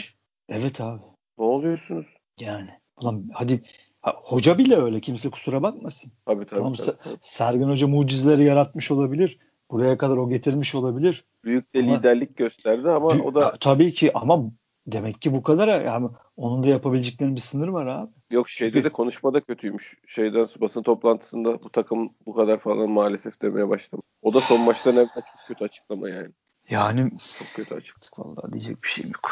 Evet 0.50 0.82
abi. 0.82 1.02
Ne 1.38 1.46
oluyorsunuz? 1.46 2.06
Yani. 2.40 2.70
Ulan 3.02 3.30
hadi 3.34 3.64
ha, 4.02 4.14
hoca 4.24 4.58
bile 4.58 4.76
öyle 4.76 5.00
kimse 5.00 5.30
kusura 5.30 5.64
bakmasın. 5.64 6.12
Tabii 6.26 6.46
tabii. 6.46 6.60
Tamam, 6.60 6.74
tabii, 6.74 6.98
tabii. 7.04 7.18
Sergen 7.22 7.70
Hoca 7.70 7.88
mucizeleri 7.88 8.44
yaratmış 8.44 8.92
olabilir. 8.92 9.40
Buraya 9.72 9.98
kadar 9.98 10.18
o 10.18 10.30
getirmiş 10.30 10.76
olabilir. 10.76 11.26
Büyük 11.44 11.74
de 11.74 11.80
ama, 11.80 11.96
liderlik 11.96 12.36
gösterdi 12.38 12.90
ama 12.90 13.08
o 13.08 13.36
da 13.36 13.58
tabii 13.60 13.94
ki 13.94 14.18
ama 14.18 14.52
demek 14.88 15.22
ki 15.22 15.34
bu 15.34 15.44
kadar 15.44 15.82
yani 15.86 16.10
onun 16.38 16.64
da 16.64 16.68
yapabileceklerinin 16.68 17.36
bir 17.36 17.42
sınır 17.42 17.68
var 17.68 17.88
abi. 17.88 18.12
Yok 18.32 18.50
şeyde 18.50 18.74
Çünkü... 18.74 18.84
de 18.84 18.90
konuşmada 18.90 19.42
kötüymüş. 19.42 19.98
Şeyden 20.08 20.48
basın 20.62 20.84
toplantısında 20.84 21.64
bu 21.64 21.70
takım 21.70 22.10
bu 22.26 22.34
kadar 22.34 22.58
falan 22.58 22.90
maalesef 22.90 23.42
demeye 23.42 23.70
başladı. 23.70 24.02
O 24.22 24.34
da 24.34 24.42
son 24.42 24.62
maçtan 24.62 24.94
evvel 24.94 25.08
çok 25.08 25.48
kötü 25.48 25.66
açıklama 25.66 26.10
yani. 26.10 26.30
Yani 26.70 27.12
çok 27.40 27.48
kötü 27.56 27.76
açıklama. 27.76 28.36
Vallahi 28.36 28.54
diyecek 28.54 28.84
bir 28.84 28.88
şeyim 28.88 29.10
yok. 29.10 29.32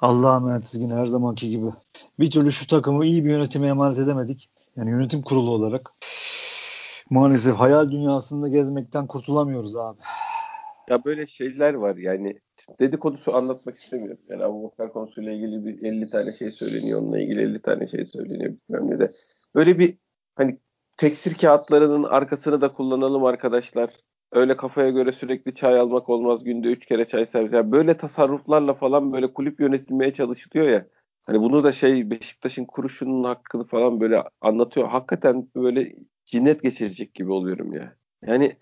Allah'a 0.00 0.36
emanet 0.36 0.74
yine 0.74 0.94
her 0.94 1.06
zamanki 1.06 1.50
gibi. 1.50 1.66
Bir 2.20 2.30
türlü 2.30 2.52
şu 2.52 2.66
takımı 2.66 3.04
iyi 3.04 3.24
bir 3.24 3.30
yönetime 3.30 3.66
emanet 3.66 3.98
edemedik. 3.98 4.50
Yani 4.76 4.90
yönetim 4.90 5.22
kurulu 5.22 5.50
olarak. 5.50 5.92
Maalesef 7.10 7.56
hayal 7.56 7.90
dünyasında 7.90 8.48
gezmekten 8.48 9.06
kurtulamıyoruz 9.06 9.76
abi. 9.76 9.98
Ya 10.88 11.04
böyle 11.04 11.26
şeyler 11.26 11.74
var 11.74 11.96
yani 11.96 12.40
dedikodusu 12.80 13.34
anlatmak 13.34 13.76
istemiyorum. 13.76 14.20
Yani 14.28 14.44
Abu 14.44 14.62
Bakar 14.62 14.92
konusuyla 14.92 15.32
ilgili 15.32 15.66
bir 15.66 15.82
50 15.82 16.10
tane 16.10 16.32
şey 16.32 16.50
söyleniyor. 16.50 17.02
Onunla 17.02 17.20
ilgili 17.20 17.40
50 17.40 17.62
tane 17.62 17.86
şey 17.86 18.06
söyleniyor. 18.06 18.54
Bilmem 18.68 18.90
ne 18.90 18.98
de. 18.98 19.10
Böyle 19.54 19.78
bir 19.78 19.98
hani 20.36 20.58
teksir 20.96 21.34
kağıtlarının 21.34 22.04
arkasını 22.04 22.60
da 22.60 22.72
kullanalım 22.72 23.24
arkadaşlar. 23.24 23.90
Öyle 24.32 24.56
kafaya 24.56 24.90
göre 24.90 25.12
sürekli 25.12 25.54
çay 25.54 25.78
almak 25.78 26.08
olmaz. 26.08 26.44
Günde 26.44 26.68
3 26.68 26.86
kere 26.86 27.08
çay 27.08 27.26
servis. 27.26 27.52
Yani 27.52 27.72
böyle 27.72 27.96
tasarruflarla 27.96 28.74
falan 28.74 29.12
böyle 29.12 29.32
kulüp 29.32 29.60
yönetilmeye 29.60 30.14
çalışılıyor 30.14 30.68
ya. 30.68 30.86
Hani 31.24 31.40
bunu 31.40 31.64
da 31.64 31.72
şey 31.72 32.10
Beşiktaş'ın 32.10 32.64
kuruşunun 32.64 33.24
hakkını 33.24 33.64
falan 33.64 34.00
böyle 34.00 34.22
anlatıyor. 34.40 34.88
Hakikaten 34.88 35.48
böyle 35.56 35.94
cinnet 36.26 36.62
geçirecek 36.62 37.14
gibi 37.14 37.32
oluyorum 37.32 37.72
ya. 37.72 37.96
Yani 38.22 38.56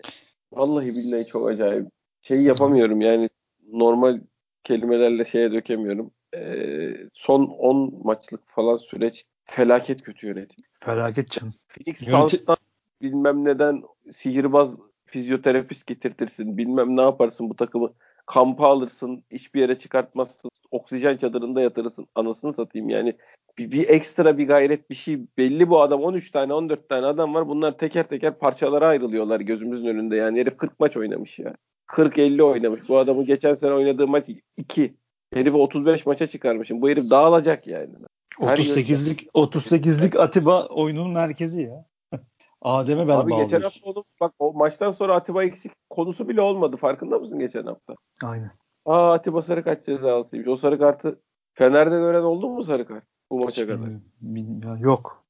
vallahi 0.51 0.87
billahi 0.87 1.25
çok 1.25 1.49
acayip. 1.49 1.87
Şey 2.21 2.41
yapamıyorum 2.41 3.01
yani 3.01 3.29
normal 3.71 4.21
kelimelerle 4.63 5.25
şeye 5.25 5.51
dökemiyorum. 5.51 6.11
Ee, 6.35 6.93
son 7.13 7.45
10 7.45 7.99
maçlık 8.03 8.49
falan 8.49 8.77
süreç 8.77 9.25
felaket 9.45 10.01
kötü 10.01 10.27
yönetim. 10.27 10.63
Felaket 10.79 11.31
canım. 11.31 11.53
Phoenix 11.67 12.07
Yönetim... 12.07 12.55
bilmem 13.01 13.45
neden 13.45 13.83
sihirbaz 14.11 14.77
fizyoterapist 15.05 15.87
getirtirsin. 15.87 16.57
Bilmem 16.57 16.97
ne 16.97 17.01
yaparsın 17.01 17.49
bu 17.49 17.55
takımı. 17.55 17.93
Kampa 18.25 18.67
alırsın. 18.67 19.23
Hiçbir 19.31 19.61
yere 19.61 19.77
çıkartmazsın. 19.77 20.51
Oksijen 20.71 21.17
çadırında 21.17 21.61
yatırırsın. 21.61 22.07
Anasını 22.15 22.53
satayım 22.53 22.89
yani. 22.89 23.15
Bir, 23.57 23.71
bir 23.71 23.89
ekstra 23.89 24.37
bir 24.37 24.47
gayret 24.47 24.89
bir 24.89 24.95
şey. 24.95 25.19
Belli 25.37 25.69
bu 25.69 25.81
adam 25.81 26.03
13 26.03 26.31
tane 26.31 26.53
14 26.53 26.89
tane 26.89 27.05
adam 27.05 27.33
var. 27.33 27.47
Bunlar 27.47 27.77
teker 27.77 28.07
teker 28.07 28.39
parçalara 28.39 28.87
ayrılıyorlar 28.87 29.39
gözümüzün 29.39 29.87
önünde. 29.87 30.15
Yani 30.15 30.39
herif 30.39 30.57
40 30.57 30.79
maç 30.79 30.97
oynamış 30.97 31.39
ya. 31.39 31.55
40-50 31.87 32.41
oynamış. 32.41 32.89
Bu 32.89 32.97
adamın 32.97 33.25
geçen 33.25 33.53
sene 33.53 33.73
oynadığı 33.73 34.07
maç 34.07 34.29
2. 34.57 34.95
Herifi 35.33 35.57
35 35.57 36.05
maça 36.05 36.27
çıkarmışım. 36.27 36.81
Bu 36.81 36.89
herif 36.89 37.09
dağılacak 37.09 37.67
yani. 37.67 37.93
38'lik 38.39 39.29
38'lik 39.33 40.15
Atiba 40.15 40.65
oyunun 40.65 41.11
merkezi 41.11 41.61
ya. 41.61 41.85
Adem'e 42.61 43.07
ben 43.07 43.15
Abi 43.15 43.35
geçen 43.35 43.61
hafta 43.61 43.89
oğlum, 43.89 44.03
bak 44.21 44.33
o 44.39 44.53
maçtan 44.53 44.91
sonra 44.91 45.15
Atiba 45.15 45.43
eksik 45.43 45.71
konusu 45.89 46.29
bile 46.29 46.41
olmadı. 46.41 46.77
Farkında 46.77 47.19
mısın 47.19 47.39
geçen 47.39 47.63
hafta? 47.63 47.95
Aynen. 48.23 48.51
Aa 48.85 49.13
Atiba 49.13 49.41
sarı 49.41 49.63
kart 49.63 49.85
cezalısıymış. 49.85 50.47
O 50.47 50.55
sarı 50.55 50.79
kartı 50.79 51.19
Fener'de 51.53 51.95
gören 51.95 52.23
oldu 52.23 52.49
mu 52.49 52.63
sarı 52.63 52.85
kart 52.85 53.03
bu 53.31 53.39
maça 53.39 53.61
Hiç 53.61 53.67
kadar? 53.67 53.89
Bilmiyorum. 54.21 54.79
Yok. 54.81 55.27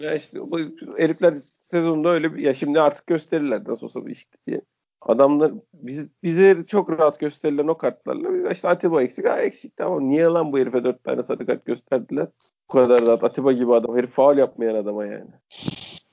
Ya 0.00 0.14
işte 0.14 0.40
bu 0.40 0.58
herifler 0.98 1.34
sezonda 1.60 2.08
öyle 2.08 2.34
bir 2.34 2.42
ya 2.42 2.54
şimdi 2.54 2.80
artık 2.80 3.06
gösterirler 3.06 3.62
nasıl 3.66 3.86
olsa 3.86 4.06
bir 4.06 4.10
iş 4.10 4.26
diye. 4.46 4.60
Adamlar 5.06 5.52
biz, 5.74 6.08
bize 6.22 6.64
çok 6.66 6.90
rahat 6.90 7.20
gösterilen 7.20 7.68
o 7.68 7.76
kartlarla 7.76 8.34
biz 8.34 8.52
işte 8.52 8.68
Atiba 8.68 9.02
eksik. 9.02 9.28
Ha 9.28 9.38
eksik 9.38 9.76
tamam. 9.76 10.08
Niye 10.08 10.24
lan 10.24 10.52
bu 10.52 10.58
herife 10.58 10.84
dört 10.84 11.04
tane 11.04 11.22
sarı 11.22 11.46
kart 11.46 11.64
gösterdiler? 11.64 12.28
Bu 12.68 12.72
kadar 12.72 13.06
rahat. 13.06 13.24
Atiba 13.24 13.52
gibi 13.52 13.74
adam. 13.74 13.96
Herif 13.96 14.10
faul 14.10 14.38
yapmayan 14.38 14.74
adama 14.74 15.06
yani. 15.06 15.30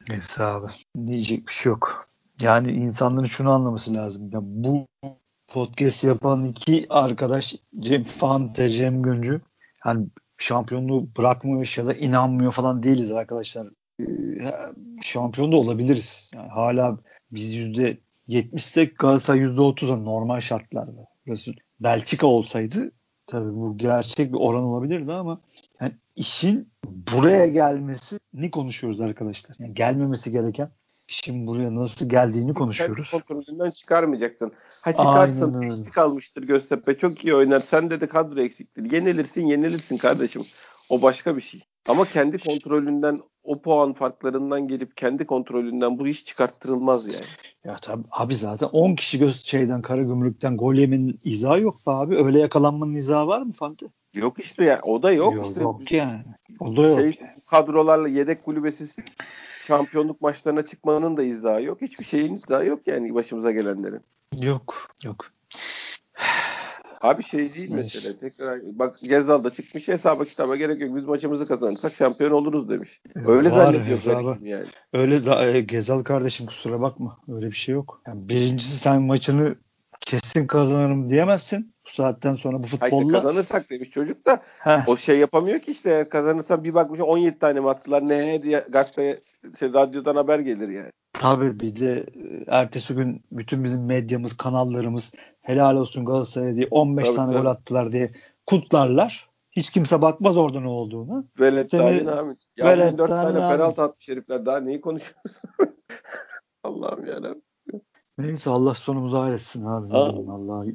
Neyse 0.09 0.43
abi. 0.43 0.67
Diyecek 1.07 1.47
bir 1.47 1.53
şey 1.53 1.69
yok. 1.69 2.07
Yani 2.41 2.71
insanların 2.71 3.25
şunu 3.25 3.51
anlaması 3.51 3.93
lazım. 3.93 4.29
Ya 4.33 4.39
bu 4.43 4.87
podcast 5.47 6.03
yapan 6.03 6.43
iki 6.43 6.85
arkadaş 6.89 7.55
Cem 7.79 8.03
Fante, 8.03 8.69
Cem 8.69 9.01
Güncü 9.01 9.41
yani 9.85 10.07
şampiyonluğu 10.37 11.07
bırakmıyor 11.17 11.73
ya 11.77 11.85
da 11.85 11.93
inanmıyor 11.93 12.51
falan 12.51 12.83
değiliz 12.83 13.11
arkadaşlar. 13.11 13.67
Ee, 13.99 14.05
şampiyon 15.01 15.51
da 15.51 15.55
olabiliriz. 15.55 16.31
Yani 16.35 16.49
hala 16.49 16.97
biz 17.31 17.53
yüzde 17.53 17.97
70'te 18.29 18.85
Galatasaray 18.85 19.41
%30'a 19.41 19.95
normal 19.95 20.39
şartlarda. 20.39 21.07
Burası 21.27 21.51
Belçika 21.79 22.27
olsaydı 22.27 22.91
tabii 23.27 23.53
bu 23.55 23.77
gerçek 23.77 24.33
bir 24.33 24.37
oran 24.37 24.63
olabilirdi 24.63 25.11
ama 25.11 25.41
yani 25.81 25.93
işin 26.15 26.69
buraya 26.85 27.47
gelmesi 27.47 28.19
ne 28.33 28.51
konuşuyoruz 28.51 29.01
arkadaşlar? 29.01 29.55
Yani 29.59 29.73
gelmemesi 29.73 30.31
gereken 30.31 30.69
işin 31.07 31.47
buraya 31.47 31.75
nasıl 31.75 32.09
geldiğini 32.09 32.53
konuşuyoruz. 32.53 33.11
Kontrolünden 33.11 33.71
çıkarmayacaktın. 33.71 34.51
Ha 34.81 34.91
çıkarsın 34.95 35.61
eksik 35.61 35.93
kalmıştır 35.93 36.43
Göztepe 36.43 36.97
çok 36.97 37.25
iyi 37.25 37.35
oynar. 37.35 37.61
Sen 37.61 37.89
de 37.89 38.07
kadro 38.07 38.41
eksiktir. 38.41 38.91
Yenilirsin 38.91 39.45
yenilirsin 39.47 39.97
kardeşim. 39.97 40.45
O 40.89 41.01
başka 41.01 41.37
bir 41.37 41.41
şey. 41.41 41.61
Ama 41.87 42.05
kendi 42.05 42.37
kontrolünden 42.37 43.19
o 43.43 43.61
puan 43.61 43.93
farklarından 43.93 44.67
gelip 44.67 44.97
kendi 44.97 45.25
kontrolünden 45.25 45.99
bu 45.99 46.07
iş 46.07 46.25
çıkarttırılmaz 46.25 47.07
yani. 47.07 47.25
Ya 47.63 47.75
tabii 47.81 48.03
abi 48.11 48.35
zaten 48.35 48.69
10 48.71 48.95
kişi 48.95 49.19
göz 49.19 49.45
şeyden 49.45 49.81
Karagümrük'ten 49.81 50.57
gol 50.57 50.75
yemenin 50.75 51.19
izahı 51.23 51.61
yok 51.61 51.87
be 51.87 51.91
abi. 51.91 52.17
Öyle 52.17 52.39
yakalanmanın 52.39 52.93
izahı 52.93 53.27
var 53.27 53.41
mı 53.41 53.53
Fante? 53.53 53.85
Yok 54.13 54.39
işte 54.39 54.63
ya. 54.63 54.81
O 54.83 55.03
da 55.03 55.11
yok. 55.11 55.35
Yok, 55.35 55.47
işte. 55.47 55.61
yok 55.61 55.91
yani. 55.91 56.23
O 56.59 56.77
da 56.77 56.87
yok. 56.87 56.99
Şey, 56.99 57.19
kadrolarla 57.45 58.07
yedek 58.07 58.45
kulübesiz 58.45 58.95
şampiyonluk 59.61 60.21
maçlarına 60.21 60.65
çıkmanın 60.65 61.17
da 61.17 61.23
izahı 61.23 61.63
yok. 61.63 61.81
Hiçbir 61.81 62.05
şeyin 62.05 62.35
izahı 62.35 62.65
yok 62.65 62.79
yani 62.87 63.13
başımıza 63.13 63.51
gelenlerin. 63.51 64.01
Yok. 64.41 64.87
Yok. 65.03 65.25
Abi 67.03 67.23
şey 67.23 67.53
değil 67.53 67.69
mesela 67.71 68.19
tekrar 68.19 68.59
bak 68.63 68.99
Gezal 69.03 69.43
da 69.43 69.53
çıkmış 69.53 69.87
hesaba 69.87 70.25
kitaba 70.25 70.55
gerek 70.55 70.81
yok 70.81 70.95
biz 70.95 71.03
maçımızı 71.03 71.47
kazanırsak 71.47 71.95
şampiyon 71.95 72.31
oluruz 72.31 72.69
demiş. 72.69 73.01
Öyle 73.15 73.51
Var 73.51 73.73
zannediyor 73.73 74.41
yani. 74.41 74.65
Öyle 74.93 75.15
za- 75.15 75.55
e, 75.55 75.61
Gezal 75.61 76.03
kardeşim 76.03 76.45
kusura 76.45 76.81
bakma. 76.81 77.19
Öyle 77.27 77.47
bir 77.47 77.55
şey 77.55 77.75
yok. 77.75 78.01
Yani 78.07 78.29
birincisi 78.29 78.77
sen 78.77 79.01
maçını 79.01 79.55
kesin 80.01 80.47
kazanırım 80.47 81.09
diyemezsin. 81.09 81.73
Bu 81.85 81.89
saatten 81.89 82.33
sonra 82.33 82.57
bu 82.57 82.63
Ha 82.63 82.67
işte 82.67 82.89
futbolla. 82.89 83.21
kazanırsak 83.21 83.69
demiş 83.69 83.89
çocuk 83.89 84.25
da 84.25 84.41
Heh, 84.59 84.87
o 84.87 84.97
şey 84.97 85.19
yapamıyor 85.19 85.59
ki 85.59 85.71
işte 85.71 85.89
yani 85.89 86.09
kazanırsan 86.09 86.63
bir 86.63 86.73
bakmış 86.73 86.99
17 86.99 87.39
tane 87.39 87.59
mi 87.59 87.69
attılar 87.69 88.07
ne 88.07 88.43
diye 88.43 88.65
gazeteye 88.69 89.19
şey, 89.59 89.73
radyodan 89.73 90.15
haber 90.15 90.39
gelir 90.39 90.69
yani. 90.69 90.91
Tabii 91.23 91.59
bir 91.59 91.79
de 91.79 91.97
e, 91.99 92.43
ertesi 92.47 92.95
gün 92.95 93.23
bütün 93.31 93.63
bizim 93.63 93.85
medyamız, 93.85 94.37
kanallarımız 94.37 95.11
helal 95.41 95.75
olsun 95.75 96.05
Galatasaray'a 96.05 96.55
diye 96.55 96.67
15 96.71 97.05
Tabii, 97.07 97.15
tane 97.15 97.33
tabii. 97.33 97.41
gol 97.41 97.49
attılar 97.49 97.91
diye 97.91 98.11
kutlarlar. 98.45 99.29
Hiç 99.51 99.69
kimse 99.71 100.01
bakmaz 100.01 100.37
orada 100.37 100.59
ne 100.59 100.67
olduğunu. 100.67 101.25
Velet 101.39 101.71
Talin 101.71 102.05
abi. 102.07 102.35
Ya 102.57 102.65
Velet 102.65 102.87
bugün 102.87 102.97
4 102.97 103.09
Talin 103.09 103.39
tane 103.39 103.57
penaltı 103.57 103.81
atmış 103.81 104.07
herifler 104.07 104.45
daha 104.45 104.59
neyi 104.59 104.81
konuşuyoruz? 104.81 105.37
Allah'ım 106.63 107.05
yarabbim. 107.05 107.41
Neyse 108.17 108.49
Allah 108.49 108.73
sonumuzu 108.73 109.17
hayretsin 109.17 109.65
abi. 109.65 109.93
Allah 109.93 110.65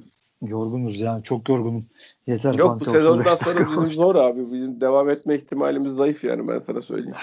yorgunuz 0.42 1.00
yani 1.00 1.22
çok 1.22 1.48
yorgunum. 1.48 1.84
Yeter 2.26 2.54
Yok 2.54 2.80
bu 2.80 2.84
sezondan 2.84 3.20
35 3.20 3.38
sonra 3.38 3.60
bizim 3.60 3.74
konuştuk. 3.74 4.02
zor 4.02 4.14
abi. 4.14 4.52
Bizim 4.52 4.80
devam 4.80 5.10
etme 5.10 5.34
ihtimalimiz 5.34 5.92
zayıf 5.92 6.24
yani 6.24 6.48
ben 6.48 6.58
sana 6.58 6.80
söyleyeyim. 6.82 7.16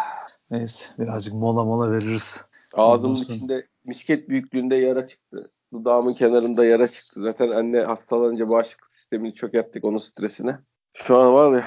Neyse 0.50 0.84
birazcık 0.98 1.34
mola 1.34 1.64
mola 1.64 1.92
veririz. 1.92 2.44
Ağzımın 2.74 3.14
sonra- 3.14 3.34
içinde 3.34 3.66
misket 3.84 4.28
büyüklüğünde 4.28 4.76
yara 4.76 5.06
çıktı. 5.06 5.50
Dudağımın 5.72 6.14
kenarında 6.14 6.64
yara 6.64 6.88
çıktı. 6.88 7.22
Zaten 7.22 7.48
anne 7.48 7.80
hastalanınca 7.80 8.48
bağışıklık 8.48 8.94
sistemini 8.94 9.34
çökerttik 9.34 9.84
onun 9.84 9.98
stresine. 9.98 10.56
Şu 10.92 11.18
an 11.18 11.34
var 11.34 11.54
ya 11.54 11.64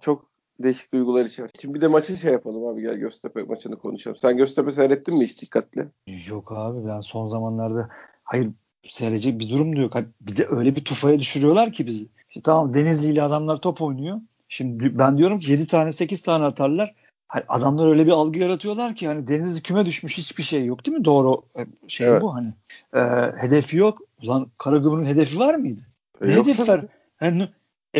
çok 0.00 0.24
değişik 0.62 0.92
duygular 0.92 1.24
içer. 1.24 1.50
Şimdi 1.60 1.74
bir 1.74 1.80
de 1.80 1.88
maçı 1.88 2.16
şey 2.16 2.32
yapalım 2.32 2.66
abi 2.66 2.82
gel 2.82 2.94
Göztepe 2.94 3.42
maçını 3.42 3.78
konuşalım. 3.78 4.16
Sen 4.16 4.36
Göztepe 4.36 4.72
seyrettin 4.72 5.18
mi 5.18 5.24
hiç 5.24 5.42
dikkatle? 5.42 5.88
Yok 6.26 6.52
abi 6.52 6.86
ben 6.88 7.00
son 7.00 7.26
zamanlarda 7.26 7.88
hayır 8.24 8.50
seyredecek 8.88 9.40
bir 9.40 9.50
durum 9.50 9.76
da 9.76 9.80
yok. 9.80 9.96
Bir 10.20 10.36
de 10.36 10.46
öyle 10.46 10.76
bir 10.76 10.84
tufaya 10.84 11.18
düşürüyorlar 11.18 11.72
ki 11.72 11.86
bizi. 11.86 12.08
İşte 12.28 12.40
tamam 12.44 12.74
Denizli 12.74 13.12
ile 13.12 13.22
adamlar 13.22 13.60
top 13.60 13.82
oynuyor. 13.82 14.20
Şimdi 14.48 14.98
ben 14.98 15.18
diyorum 15.18 15.40
ki 15.40 15.52
7 15.52 15.66
tane 15.66 15.92
8 15.92 16.22
tane 16.22 16.44
atarlar. 16.44 16.94
Hani 17.28 17.42
adamlar 17.48 17.88
öyle 17.90 18.06
bir 18.06 18.12
algı 18.12 18.38
yaratıyorlar 18.38 18.94
ki 18.94 19.06
hani 19.08 19.28
Denizli 19.28 19.62
küme 19.62 19.86
düşmüş 19.86 20.18
hiçbir 20.18 20.42
şey 20.42 20.64
yok 20.64 20.86
değil 20.86 20.98
mi? 20.98 21.04
Doğru 21.04 21.42
e, 21.58 21.66
şey 21.88 22.06
Evet. 22.08 22.22
bu 22.22 22.34
hani. 22.34 22.52
Ee, 22.94 23.00
hedefi 23.36 23.76
yok. 23.76 23.98
Ulan 24.22 24.50
Karagümrük'ün 24.58 25.06
hedefi 25.10 25.38
var 25.38 25.54
mıydı? 25.54 25.82
Ne 26.20 26.32
E, 26.32 26.34
yok 26.34 26.46
hedefi 26.46 26.68
var? 26.68 26.84
Yani, 27.20 27.48
e, 27.94 27.98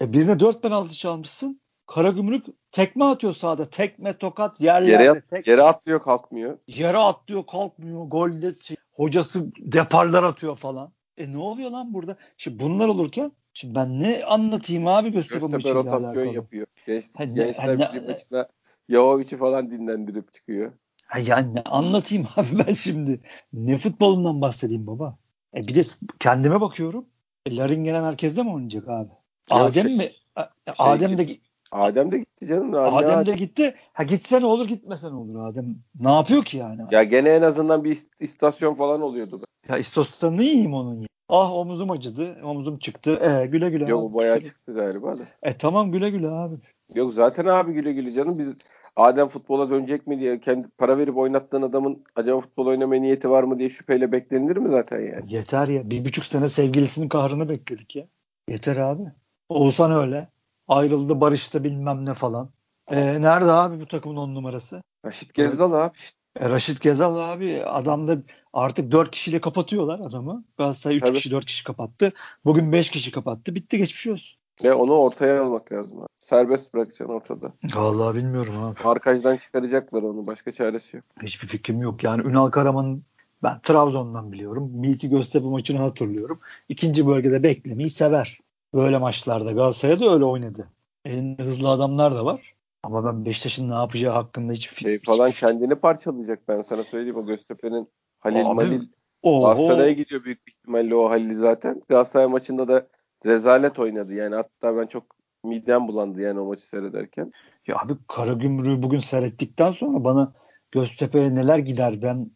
e, 0.00 0.12
birine 0.12 0.40
4 0.40 0.62
penaltı 0.62 0.94
çalmışsın. 0.96 1.60
Karagümrük 1.86 2.46
tekme 2.72 3.04
atıyor 3.04 3.32
sahada. 3.32 3.64
Tekme 3.64 4.18
tokat 4.18 4.60
yerlerde. 4.60 4.92
Yere, 4.92 5.10
at- 5.10 5.30
tek- 5.30 5.46
yere 5.46 5.62
atlıyor 5.62 6.02
kalkmıyor. 6.02 6.58
yere 6.68 6.96
atlıyor 6.98 7.46
kalkmıyor 7.46 8.04
golde 8.06 8.54
şey- 8.54 8.76
hocası 8.92 9.46
deparlar 9.58 10.22
atıyor 10.22 10.56
falan. 10.56 10.90
E 11.18 11.32
ne 11.32 11.38
oluyor 11.38 11.70
lan 11.70 11.94
burada? 11.94 12.16
Şimdi 12.36 12.60
bunlar 12.64 12.88
olurken 12.88 13.32
şimdi 13.52 13.74
ben 13.74 14.00
ne 14.00 14.24
anlatayım 14.24 14.86
abi 14.86 15.12
Göztepe 15.12 15.46
maçıyla 15.46 15.74
rotasyon 15.74 16.08
alakalı? 16.08 16.26
yapıyor. 16.34 16.66
Genç, 16.86 17.04
Ha, 17.16 17.24
ne- 17.24 17.32
gençler 17.34 17.64
ha, 17.64 17.72
ne- 17.72 17.88
bizim 17.88 18.06
maçına 18.10 18.48
Yavovic'i 18.88 19.36
falan 19.36 19.70
dinlendirip 19.70 20.32
çıkıyor. 20.32 20.72
Ha 21.06 21.18
yani 21.18 21.54
ne 21.54 21.62
anlatayım 21.62 22.26
abi 22.36 22.64
ben 22.66 22.72
şimdi? 22.72 23.20
Ne 23.52 23.78
futbolundan 23.78 24.40
bahsedeyim 24.40 24.86
baba? 24.86 25.18
E 25.54 25.60
bir 25.60 25.74
de 25.74 25.82
kendime 26.20 26.60
bakıyorum. 26.60 27.06
E, 27.46 27.56
Laringen'e 27.56 28.00
merkezde 28.00 28.42
mi 28.42 28.52
oynayacak 28.52 28.88
abi? 28.88 29.10
Adem 29.50 29.86
şey- 29.86 29.96
mi? 29.96 30.10
E, 30.38 30.42
Adem 30.78 31.18
de 31.18 31.38
Adem 31.72 32.12
de 32.12 32.18
gitti 32.18 32.46
canım. 32.46 32.74
Adem 32.74 32.94
Adem? 32.94 33.26
de 33.26 33.34
gitti. 33.34 33.74
Ha 33.92 34.02
gitse 34.02 34.40
ne 34.40 34.46
olur 34.46 34.68
gitmese 34.68 35.10
ne 35.10 35.14
olur 35.14 35.48
Adem? 35.48 35.76
Ne 36.00 36.10
yapıyor 36.10 36.44
ki 36.44 36.56
yani? 36.56 36.82
Ya 36.90 37.02
gene 37.04 37.28
en 37.28 37.42
azından 37.42 37.84
bir 37.84 37.96
ist- 37.96 38.10
istasyon 38.20 38.74
falan 38.74 39.02
oluyordu. 39.02 39.40
Da. 39.40 39.72
Ya 39.72 39.78
istostanı 39.78 40.42
yiyeyim 40.42 40.74
onun 40.74 41.00
ya. 41.00 41.06
Ah 41.28 41.52
omuzum 41.52 41.90
acıdı. 41.90 42.36
Omuzum 42.44 42.78
çıktı. 42.78 43.20
E 43.42 43.46
güle 43.46 43.70
güle. 43.70 43.88
Yok 43.90 44.14
bayağı 44.14 44.42
çıktı 44.42 44.74
galiba 44.74 45.18
da. 45.18 45.22
E 45.42 45.52
tamam 45.52 45.92
güle 45.92 46.10
güle 46.10 46.28
abi. 46.28 46.54
Yok 46.94 47.14
zaten 47.14 47.44
abi 47.44 47.72
güle 47.72 47.92
güle 47.92 48.12
canım. 48.12 48.38
Biz 48.38 48.56
Adem 48.96 49.28
futbola 49.28 49.70
dönecek 49.70 50.06
mi 50.06 50.20
diye 50.20 50.40
kendi 50.40 50.68
para 50.68 50.98
verip 50.98 51.16
oynattığın 51.16 51.62
adamın 51.62 52.04
acaba 52.14 52.40
futbol 52.40 52.66
oynamaya 52.66 53.00
niyeti 53.00 53.30
var 53.30 53.42
mı 53.42 53.58
diye 53.58 53.70
şüpheyle 53.70 54.12
beklenilir 54.12 54.56
mi 54.56 54.68
zaten 54.68 55.00
yani? 55.00 55.34
Yeter 55.34 55.68
ya. 55.68 55.90
Bir 55.90 56.04
buçuk 56.04 56.24
sene 56.24 56.48
sevgilisinin 56.48 57.08
kahrını 57.08 57.48
bekledik 57.48 57.96
ya. 57.96 58.06
Yeter 58.48 58.76
abi. 58.76 59.02
Oğuzhan 59.48 59.92
öyle. 59.92 60.28
Ayrıldı 60.68 61.20
barıştı 61.20 61.64
bilmem 61.64 62.04
ne 62.04 62.14
falan. 62.14 62.50
E, 62.90 63.22
nerede 63.22 63.50
abi 63.50 63.80
bu 63.80 63.86
takımın 63.86 64.16
on 64.16 64.34
numarası? 64.34 64.82
Raşit 65.04 65.34
Gezdal 65.34 65.72
abi. 65.72 65.96
E, 66.40 66.50
Raşit 66.50 66.80
Gezal 66.80 67.16
abi 67.16 67.64
adam 67.64 68.08
da 68.08 68.18
artık 68.52 68.92
dört 68.92 69.10
kişiyle 69.10 69.40
kapatıyorlar 69.40 70.00
adamı. 70.00 70.44
Galatasaray 70.58 70.96
üç 70.96 71.02
Tabii. 71.02 71.16
kişi 71.16 71.30
dört 71.30 71.44
kişi 71.44 71.64
kapattı. 71.64 72.12
Bugün 72.44 72.72
beş 72.72 72.90
kişi 72.90 73.12
kapattı. 73.12 73.54
Bitti 73.54 73.78
geçmiş 73.78 74.06
olsun. 74.06 74.38
Ve 74.64 74.74
onu 74.74 74.92
ortaya 74.92 75.42
almak 75.42 75.72
lazım 75.72 76.00
abi. 76.00 76.06
Serbest 76.18 76.74
bırakacaksın 76.74 77.14
ortada. 77.14 77.52
Vallahi 77.74 78.16
bilmiyorum 78.16 78.54
abi. 78.64 78.82
Markajdan 78.84 79.36
çıkaracaklar 79.36 80.02
onu. 80.02 80.26
Başka 80.26 80.52
çaresi 80.52 80.96
yok. 80.96 81.04
Hiçbir 81.22 81.48
fikrim 81.48 81.80
yok. 81.80 82.04
Yani 82.04 82.22
Ünal 82.22 82.50
Karaman'ın 82.50 83.02
ben 83.42 83.60
Trabzon'dan 83.60 84.32
biliyorum. 84.32 84.70
Bir 84.82 84.88
iki 84.88 85.08
Göztepe 85.10 85.46
maçını 85.46 85.78
hatırlıyorum. 85.78 86.40
İkinci 86.68 87.06
bölgede 87.06 87.42
beklemeyi 87.42 87.90
sever. 87.90 88.40
Böyle 88.74 88.98
maçlarda 88.98 89.52
Galatasaray'da 89.52 90.12
öyle 90.12 90.24
oynadı. 90.24 90.68
Elinde 91.04 91.42
hızlı 91.42 91.68
adamlar 91.68 92.14
da 92.14 92.24
var. 92.24 92.54
Ama 92.82 93.04
ben 93.04 93.24
Beşiktaş'ın 93.24 93.70
ne 93.70 93.74
yapacağı 93.74 94.12
hakkında 94.12 94.52
hiç 94.52 94.68
fikrim 94.68 94.90
Şey 94.90 94.98
falan 94.98 95.30
kendini 95.30 95.74
parçalayacak 95.74 96.48
ben 96.48 96.62
sana 96.62 96.84
söyleyeyim. 96.84 97.16
O 97.16 97.26
Göztepe'nin 97.26 97.88
Halil 98.18 98.46
Abi, 98.46 98.54
Malil. 98.54 98.82
Galatasaray'a 99.24 99.92
gidiyor 99.92 100.24
büyük 100.24 100.40
ihtimalle 100.48 100.94
o 100.94 101.10
Halil 101.10 101.34
zaten. 101.34 101.82
Galatasaray 101.88 102.26
maçında 102.26 102.68
da 102.68 102.86
rezalet 103.26 103.78
oynadı 103.78 104.14
yani. 104.14 104.34
Hatta 104.34 104.76
ben 104.76 104.86
çok 104.86 105.16
midem 105.44 105.88
bulandı 105.88 106.20
yani 106.20 106.40
o 106.40 106.44
maçı 106.44 106.68
seyrederken. 106.68 107.32
Ya 107.66 107.76
abi 107.76 107.92
Karagümrük'ü 108.08 108.82
bugün 108.82 108.98
seyrettikten 108.98 109.72
sonra 109.72 110.04
bana 110.04 110.32
Göztepe'ye 110.72 111.34
neler 111.34 111.58
gider 111.58 112.02
ben 112.02 112.30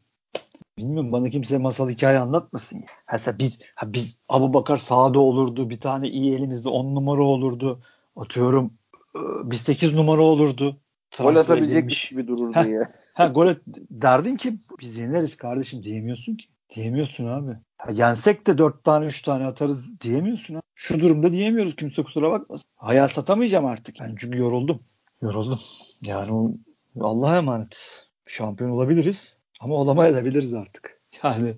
bilmiyorum 0.79 1.12
bana 1.12 1.31
kimse 1.31 1.59
masal 1.59 1.88
hikaye 1.90 2.18
anlatmasın. 2.18 2.85
Ha, 3.07 3.18
sen 3.18 3.38
biz 3.38 3.59
ha 3.74 3.92
biz 3.92 4.16
Abu 4.29 4.55
Bakar 4.55 4.79
sağda 4.79 5.18
olurdu. 5.20 5.70
Bir 5.70 5.81
tane 5.81 6.09
iyi 6.09 6.35
elimizde 6.35 6.68
10 6.68 6.94
numara 6.94 7.22
olurdu. 7.22 7.83
Atıyorum 8.16 8.72
e, 9.16 9.50
bir 9.50 9.57
8 9.57 9.94
numara 9.94 10.22
olurdu. 10.22 10.81
Gol 11.18 11.37
atabilecekmiş 11.37 11.74
edilmiş. 11.79 12.09
gibi 12.09 12.29
dururdun 12.29 12.68
ya. 12.68 12.92
Ha 13.14 13.26
gol 13.26 13.46
at- 13.46 13.61
derdin 13.90 14.37
ki 14.37 14.59
biz 14.81 14.98
yeneriz 14.98 15.37
kardeşim 15.37 15.83
diyemiyorsun 15.83 16.37
ki. 16.37 16.46
Diyemiyorsun 16.74 17.26
abi. 17.26 17.56
Ha, 17.78 17.90
yensek 17.92 18.46
de 18.46 18.59
4 18.59 18.85
tane 18.85 19.06
3 19.06 19.22
tane 19.22 19.46
atarız 19.46 20.00
diyemiyorsun 20.00 20.54
abi. 20.54 20.62
Şu 20.74 21.00
durumda 21.00 21.33
diyemiyoruz 21.33 21.76
kimse 21.76 22.02
kusura 22.02 22.30
bakmasın. 22.30 22.64
Hayal 22.76 23.09
satamayacağım 23.09 23.66
artık. 23.66 24.00
Yani 24.00 24.14
çünkü 24.18 24.38
yoruldum. 24.38 24.80
Yoruldum. 25.22 25.61
Yani 26.02 26.33
o 26.33 26.50
Allah'a 27.00 27.37
emanet. 27.38 28.06
Şampiyon 28.26 28.70
olabiliriz 28.70 29.38
ama 29.61 29.74
olamayabiliriz 29.74 30.54
artık. 30.54 31.00
Yani 31.22 31.54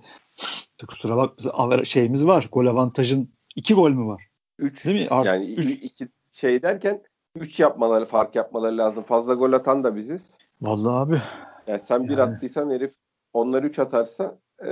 kusura 0.89 1.17
bakmasın 1.17 1.51
aver- 1.51 1.85
şeyimiz 1.85 2.27
var. 2.27 2.49
Gol 2.53 2.67
avantajın 2.67 3.29
2 3.57 3.75
gol 3.75 3.91
mü 3.91 4.07
var? 4.07 4.23
3 4.59 4.85
Değil 4.85 5.03
mi? 5.03 5.09
Artı 5.11 5.29
yani 5.29 5.53
üç. 5.55 5.67
iki 5.85 6.09
şey 6.33 6.63
derken 6.63 7.03
3 7.37 7.61
yapmaları, 7.61 8.07
fark 8.07 8.35
yapmaları 8.35 8.79
lazım. 8.79 9.05
Fazla 9.05 9.35
gol 9.35 9.53
atan 9.53 9.85
da 9.85 9.97
biziz. 9.97 10.31
Vallahi 10.61 10.95
abi. 10.95 11.23
Yani 11.67 11.81
sen 11.89 12.05
bir 12.09 12.19
Yani. 12.19 12.23
attıysan 12.37 12.71
herif 12.71 12.95
onlar 13.33 13.63
3 13.63 13.79
atarsa 13.79 14.39
e, 14.67 14.71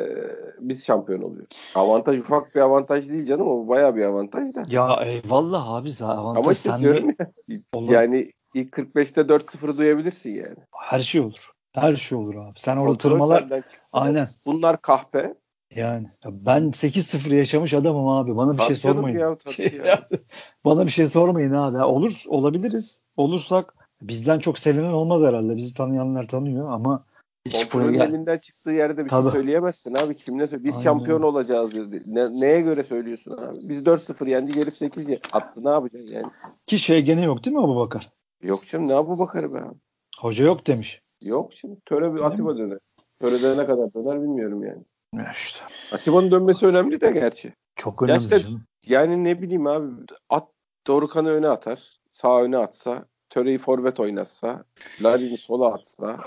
biz 0.60 0.84
şampiyon 0.84 1.22
oluyoruz. 1.22 1.48
Avantaj 1.74 2.20
ufak 2.20 2.54
bir 2.54 2.60
avantaj 2.60 3.08
değil 3.08 3.26
canım 3.26 3.48
o 3.48 3.68
bayağı 3.68 3.96
bir 3.96 4.02
avantaj 4.04 4.54
da. 4.54 4.62
Ya 4.68 5.00
eyvallah 5.04 5.70
abi 5.74 5.90
zaten 5.90 6.16
avantaj 6.18 6.44
Ama 6.44 6.52
işte 6.52 6.70
diyorum 6.80 7.08
ya 7.48 7.58
Olur. 7.72 7.90
yani 7.90 8.32
ilk 8.54 8.72
45'te 8.72 9.20
4-0 9.20 9.78
duyabilirsin 9.78 10.30
yani. 10.30 10.56
Her 10.78 11.00
şey 11.00 11.20
olur. 11.20 11.50
Her 11.72 11.96
şey 11.96 12.18
olur 12.18 12.34
abi. 12.34 12.52
Sen 12.58 12.76
orada 12.76 12.86
Kontrol 12.88 13.10
tırmalar. 13.10 13.62
Aynen. 13.92 14.28
Bunlar 14.46 14.82
kahpe. 14.82 15.34
Yani 15.76 16.06
Ya 16.24 16.30
ben 16.32 16.62
8-0 16.62 17.34
yaşamış 17.34 17.74
adamım 17.74 18.08
abi. 18.08 18.36
Bana 18.36 18.52
bir 18.52 18.58
Tabii 18.58 18.66
şey 18.66 18.76
sormayın. 18.76 19.18
ya, 19.18 19.36
tabii 19.36 19.54
Şey- 19.54 19.80
ya. 19.84 20.08
Bana 20.64 20.86
bir 20.86 20.90
şey 20.90 21.06
sormayın 21.06 21.52
abi. 21.52 21.78
Olur 21.84 22.22
olabiliriz. 22.28 23.02
Olursak 23.16 23.74
bizden 24.02 24.38
çok 24.38 24.58
sevinen 24.58 24.92
olmaz 24.92 25.22
herhalde. 25.22 25.56
Bizi 25.56 25.74
tanıyanlar 25.74 26.28
tanıyor 26.28 26.70
ama 26.70 27.04
hiç 27.46 27.74
buraya 27.74 27.90
gel. 27.92 28.00
elinden 28.00 28.38
çıktığı 28.38 28.70
yerde 28.70 29.04
bir 29.04 29.08
Tabii. 29.10 29.22
şey 29.22 29.30
söyleyemezsin 29.32 29.94
abi. 29.94 30.14
Kimle 30.14 30.46
söyle? 30.46 30.64
Biz 30.64 30.72
Aynen. 30.74 30.84
şampiyon 30.84 31.22
olacağız 31.22 31.74
dedi. 31.74 32.02
Ne, 32.06 32.40
neye 32.40 32.60
göre 32.60 32.84
söylüyorsun 32.84 33.30
abi? 33.36 33.58
Biz 33.62 33.86
4-0 33.86 34.28
yendi. 34.28 34.56
Herif 34.60 34.74
8 34.74 35.08
ye- 35.08 35.20
attı. 35.32 35.64
Ne 35.64 35.70
yapacaksın 35.70 36.10
yani? 36.10 36.26
Ki 36.66 36.78
şey 36.78 37.02
gene 37.02 37.22
yok 37.24 37.44
değil 37.44 37.56
mi 37.56 37.62
Abu 37.62 37.76
Bakar? 37.76 38.10
Yok 38.42 38.66
canım 38.66 38.88
ne 38.88 38.94
Abu 38.94 39.18
Bakar'ı 39.18 39.54
be 39.54 39.58
abi. 39.58 39.74
Hoca 40.20 40.44
yok 40.44 40.66
demiş. 40.66 41.02
Yok 41.24 41.50
şimdi 41.54 41.80
Töre 41.86 42.14
bir 42.14 42.20
Atiba 42.20 42.56
döner. 42.58 42.78
Töre 43.20 43.56
ne 43.56 43.66
kadar 43.66 43.94
döner 43.94 44.22
bilmiyorum 44.22 44.64
yani. 44.64 44.82
Ya 45.16 45.32
işte. 45.34 45.58
Atiba'nın 45.94 46.30
dönmesi 46.30 46.66
önemli 46.66 47.00
de 47.00 47.10
gerçi. 47.10 47.54
Çok 47.76 48.02
önemli 48.02 48.20
Gerçekten- 48.22 48.48
canım. 48.50 48.64
Yani 48.86 49.24
ne 49.24 49.42
bileyim 49.42 49.66
abi 49.66 49.86
at 50.28 50.48
Dorukan'ı 50.86 51.28
öne 51.28 51.48
atar. 51.48 52.00
Sağ 52.10 52.42
öne 52.42 52.58
atsa. 52.58 53.04
Töre'yi 53.30 53.58
forvet 53.58 54.00
oynatsa. 54.00 54.64
Larin'i 55.02 55.38
sola 55.38 55.74
atsa. 55.74 56.18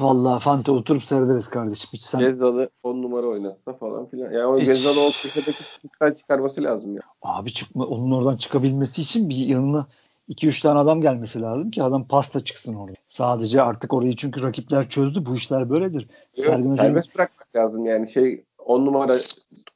Vallahi 0.00 0.42
Fante 0.42 0.72
oturup 0.72 1.04
seyrederiz 1.04 1.48
kardeşim. 1.48 1.90
Hiç 1.92 2.02
sen 2.02 2.20
Gezzal'ı 2.20 2.70
10 2.82 3.02
numara 3.02 3.26
oynatsa 3.26 3.72
falan 3.72 4.06
filan. 4.06 4.32
Yani 4.32 4.46
o 4.46 4.58
Hiç. 4.58 4.66
Gezzal'ı 4.66 5.00
o 5.00 5.10
köşedeki 5.22 5.62
sıkıntıdan 5.62 6.12
çıkarması 6.12 6.62
lazım 6.62 6.94
ya. 6.94 7.02
abi 7.22 7.52
çıkma 7.52 7.84
onun 7.84 8.10
oradan 8.12 8.36
çıkabilmesi 8.36 9.02
için 9.02 9.28
bir 9.28 9.36
yanına 9.36 9.86
2-3 10.28 10.62
tane 10.62 10.78
adam 10.78 11.00
gelmesi 11.00 11.40
lazım 11.40 11.70
ki 11.70 11.82
adam 11.82 12.08
pasta 12.08 12.40
çıksın 12.40 12.74
oraya. 12.74 12.96
Sadece 13.08 13.62
artık 13.62 13.92
orayı 13.92 14.16
çünkü 14.16 14.42
rakipler 14.42 14.88
çözdü. 14.88 15.26
Bu 15.26 15.36
işler 15.36 15.70
böyledir. 15.70 16.08
Evet, 16.38 16.48
Hoca'nın 16.48 16.76
serbest 16.76 17.14
bırakmak 17.14 17.56
lazım 17.56 17.86
yani 17.86 18.10
şey 18.10 18.44
10 18.58 18.86
numara 18.86 19.16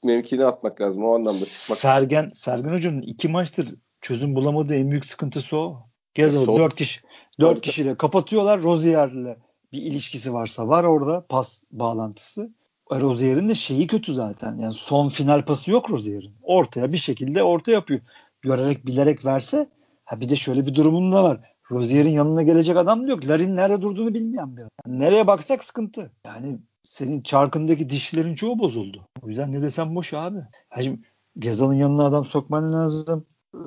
mevkini 0.04 0.44
atmak 0.44 0.80
lazım 0.80 1.04
o 1.04 1.14
anlamda 1.14 1.44
çıkmak. 1.44 1.78
Sergen, 1.78 2.30
Sergen 2.34 2.72
Hoca'nın 2.72 3.02
iki 3.02 3.28
maçtır 3.28 3.74
çözüm 4.00 4.34
bulamadığı 4.34 4.74
en 4.74 4.90
büyük 4.90 5.04
sıkıntısı 5.04 5.56
o. 5.56 5.87
Gezal 6.14 6.44
Sol- 6.44 6.59
4 6.59 6.74
kişi 6.74 7.00
4 7.40 7.50
Tabii. 7.50 7.61
kişiyle 7.61 7.96
kapatıyorlar. 7.96 8.62
Rozier'le 8.62 9.37
bir 9.72 9.83
ilişkisi 9.83 10.33
varsa 10.33 10.68
var 10.68 10.85
orada 10.85 11.27
pas 11.29 11.64
bağlantısı. 11.72 12.50
E, 12.92 13.00
Rozier'in 13.00 13.48
de 13.48 13.55
şeyi 13.55 13.87
kötü 13.87 14.14
zaten. 14.14 14.59
Yani 14.59 14.74
son 14.74 15.09
final 15.09 15.44
pası 15.44 15.70
yok 15.70 15.90
Rozier'in. 15.90 16.35
Ortaya 16.42 16.92
bir 16.92 16.98
şekilde 16.98 17.42
orta 17.42 17.72
yapıyor. 17.72 18.00
Görerek 18.40 18.87
bilerek 18.87 19.24
verse 19.24 19.68
ha 20.05 20.20
bir 20.20 20.29
de 20.29 20.37
şöyle 20.37 20.66
bir 20.66 20.74
durumun 20.74 21.12
da 21.12 21.24
var. 21.24 21.40
Rozier'in 21.70 22.11
yanına 22.11 22.42
gelecek 22.42 22.77
adam 22.77 23.07
da 23.07 23.11
yok. 23.11 23.29
Larin 23.29 23.57
nerede 23.57 23.83
durduğunu 23.83 24.14
bilmeyen 24.14 24.57
bir 24.57 24.61
adam. 24.62 24.70
Yani 24.87 24.98
nereye 24.98 25.27
baksak 25.27 25.64
sıkıntı. 25.64 26.12
Yani 26.27 26.59
senin 26.83 27.22
çarkındaki 27.22 27.90
dişlerin 27.90 28.35
çoğu 28.35 28.59
bozuldu. 28.59 29.09
O 29.22 29.29
yüzden 29.29 29.53
ne 29.53 29.62
desem 29.62 29.94
boş 29.94 30.14
abi. 30.14 30.38
Ya 30.77 30.83
şimdi 30.83 31.00
Gezal'ın 31.38 31.74
yanına 31.74 32.05
adam 32.05 32.24
sokman 32.24 32.72
lazım. 32.72 33.27
Ee, 33.55 33.59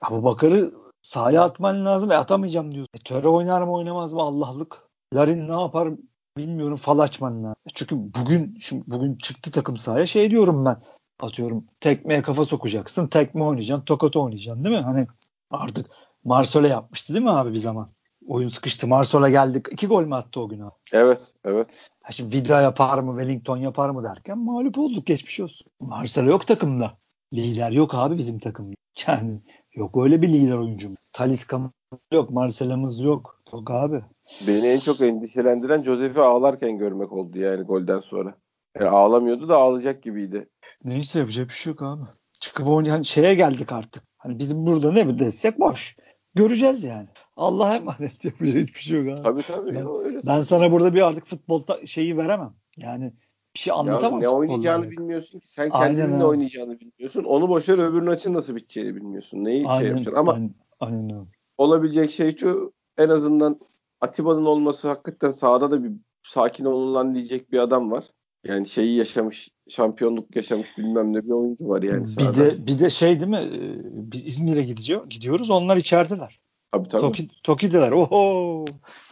Abu 0.00 0.24
Bakar'ı 0.24 0.72
sahaya 1.02 1.42
atman 1.42 1.84
lazım. 1.84 2.10
E 2.10 2.16
atamayacağım 2.16 2.72
diyorsun. 2.74 2.90
E, 2.94 2.98
töre 2.98 3.28
oynar 3.28 3.62
mı 3.62 3.72
oynamaz 3.72 4.12
mı 4.12 4.20
Allah'lık. 4.20 4.78
Larin 5.14 5.48
ne 5.48 5.60
yapar 5.60 5.88
bilmiyorum 6.36 6.76
fal 6.76 6.98
açman 6.98 7.44
lazım. 7.44 7.56
E, 7.66 7.70
Çünkü 7.74 7.96
bugün 7.96 8.56
şimdi 8.60 8.84
bugün 8.86 9.16
çıktı 9.16 9.50
takım 9.50 9.76
sahaya 9.76 10.06
şey 10.06 10.30
diyorum 10.30 10.64
ben. 10.64 10.76
Atıyorum 11.20 11.64
tekmeye 11.80 12.22
kafa 12.22 12.44
sokacaksın. 12.44 13.06
Tekme 13.06 13.44
oynayacaksın. 13.44 13.84
Tokat 13.84 14.16
oynayacaksın 14.16 14.64
değil 14.64 14.76
mi? 14.76 14.82
Hani 14.82 15.06
artık 15.50 15.86
Marsol'e 16.24 16.68
yapmıştı 16.68 17.14
değil 17.14 17.24
mi 17.24 17.30
abi 17.30 17.52
bir 17.52 17.56
zaman? 17.56 17.90
Oyun 18.28 18.48
sıkıştı. 18.48 18.86
Marsol'a 18.86 19.30
geldik. 19.30 19.66
iki 19.70 19.86
gol 19.86 20.04
mü 20.04 20.14
attı 20.14 20.40
o 20.40 20.48
gün 20.48 20.60
abi? 20.60 20.72
Evet 20.92 21.20
evet. 21.44 21.66
Ha 22.02 22.12
şimdi 22.12 22.36
Vida 22.36 22.60
yapar 22.60 22.98
mı, 22.98 23.20
Wellington 23.20 23.56
yapar 23.56 23.90
mı 23.90 24.04
derken 24.04 24.38
mağlup 24.38 24.78
olduk 24.78 25.06
geçmiş 25.06 25.40
olsun. 25.40 25.66
Marcelo 25.80 26.30
yok 26.30 26.46
takımda. 26.46 26.98
Lider 27.34 27.70
yok 27.70 27.94
abi 27.94 28.18
bizim 28.18 28.38
takımda. 28.38 28.74
Yani 29.06 29.40
yok 29.74 30.04
öyle 30.04 30.22
bir 30.22 30.32
lider 30.32 30.56
oyuncu. 30.56 30.90
Talisca'mız 31.12 31.70
yok, 32.12 32.30
Marcelo'muz 32.30 33.00
yok. 33.00 33.42
Yok 33.52 33.70
abi. 33.70 34.02
Beni 34.46 34.66
en 34.66 34.78
çok 34.78 35.00
endişelendiren 35.00 35.82
Josef'i 35.82 36.20
ağlarken 36.20 36.78
görmek 36.78 37.12
oldu 37.12 37.38
yani 37.38 37.62
golden 37.62 38.00
sonra. 38.00 38.34
Yani 38.80 38.90
ağlamıyordu 38.90 39.48
da 39.48 39.56
ağlayacak 39.56 40.02
gibiydi. 40.02 40.48
Neyse 40.84 41.18
yapacak 41.18 41.48
bir 41.48 41.54
şey 41.54 41.70
yok 41.70 41.82
abi. 41.82 42.02
Çıkıp 42.40 42.68
oynayan 42.68 43.02
şeye 43.02 43.34
geldik 43.34 43.72
artık. 43.72 44.02
Hani 44.18 44.38
bizim 44.38 44.66
burada 44.66 44.92
ne 44.92 45.18
desek 45.18 45.60
boş. 45.60 45.96
Göreceğiz 46.34 46.84
yani. 46.84 47.08
Allah'a 47.36 47.76
emanet 47.76 48.24
yapacak 48.24 48.56
hiçbir 48.56 48.80
şey 48.80 49.04
yok 49.04 49.18
abi. 49.18 49.22
Tabii 49.22 49.42
tabii. 49.42 49.74
Ben- 49.74 50.04
öyle. 50.04 50.20
Ben 50.26 50.40
sana 50.40 50.72
burada 50.72 50.94
bir 50.94 51.06
artık 51.08 51.26
futbol 51.26 51.62
şeyi 51.86 52.16
veremem. 52.16 52.54
Yani 52.76 53.12
bir 53.54 53.60
şey 53.60 53.70
Ya 53.70 53.76
anlatamam. 53.76 54.20
ne 54.20 54.24
futbolla 54.24 54.38
oynayacağını 54.40 54.90
bilmiyorsun 54.90 55.38
ki. 55.38 55.52
Sen 55.52 55.70
kendinin 55.70 56.18
ne 56.18 56.24
oynayacağını 56.24 56.80
bilmiyorsun. 56.80 57.24
Onu 57.24 57.48
boşver 57.48 57.78
öbür 57.78 58.02
maçın 58.02 58.34
nasıl 58.34 58.56
biteceğini 58.56 58.96
bilmiyorsun. 58.96 59.44
Neyi 59.44 59.56
şey 59.56 59.66
Aynen, 59.68 59.88
yapacaksın. 59.88 60.20
Ama 60.20 60.32
aynen, 60.32 60.54
aynen 60.80 61.26
olabilecek 61.58 62.10
şey 62.10 62.36
şu 62.36 62.72
en 62.98 63.08
azından 63.08 63.60
Atiba'nın 64.00 64.44
olması 64.44 64.88
hakikaten 64.88 65.32
sahada 65.32 65.70
da 65.70 65.84
bir 65.84 65.92
sakin 66.22 66.64
olun 66.64 66.94
lan 66.94 67.14
diyecek 67.14 67.52
bir 67.52 67.58
adam 67.58 67.90
var. 67.90 68.04
Yani 68.44 68.68
şeyi 68.68 68.96
yaşamış, 68.96 69.48
şampiyonluk 69.68 70.36
yaşamış 70.36 70.78
bilmem 70.78 71.12
ne 71.12 71.24
bir 71.24 71.30
oyuncu 71.30 71.68
var 71.68 71.82
yani 71.82 72.04
bir 72.04 72.08
sahada. 72.08 72.36
de 72.36 72.66
bir 72.66 72.78
de 72.78 72.90
şey 72.90 73.20
değil 73.20 73.30
mi? 73.30 73.36
Ee, 73.36 73.80
Biz 73.84 74.26
İzmir'e 74.26 74.62
gidiyor, 74.62 75.06
gidiyoruz. 75.10 75.50
Onlar 75.50 75.76
içerideler. 75.76 76.40
Tabii 76.72 76.88
tabii. 76.88 77.02
Toki, 77.02 77.28
Toki'deler. 77.42 77.92
Oho. 77.92 78.64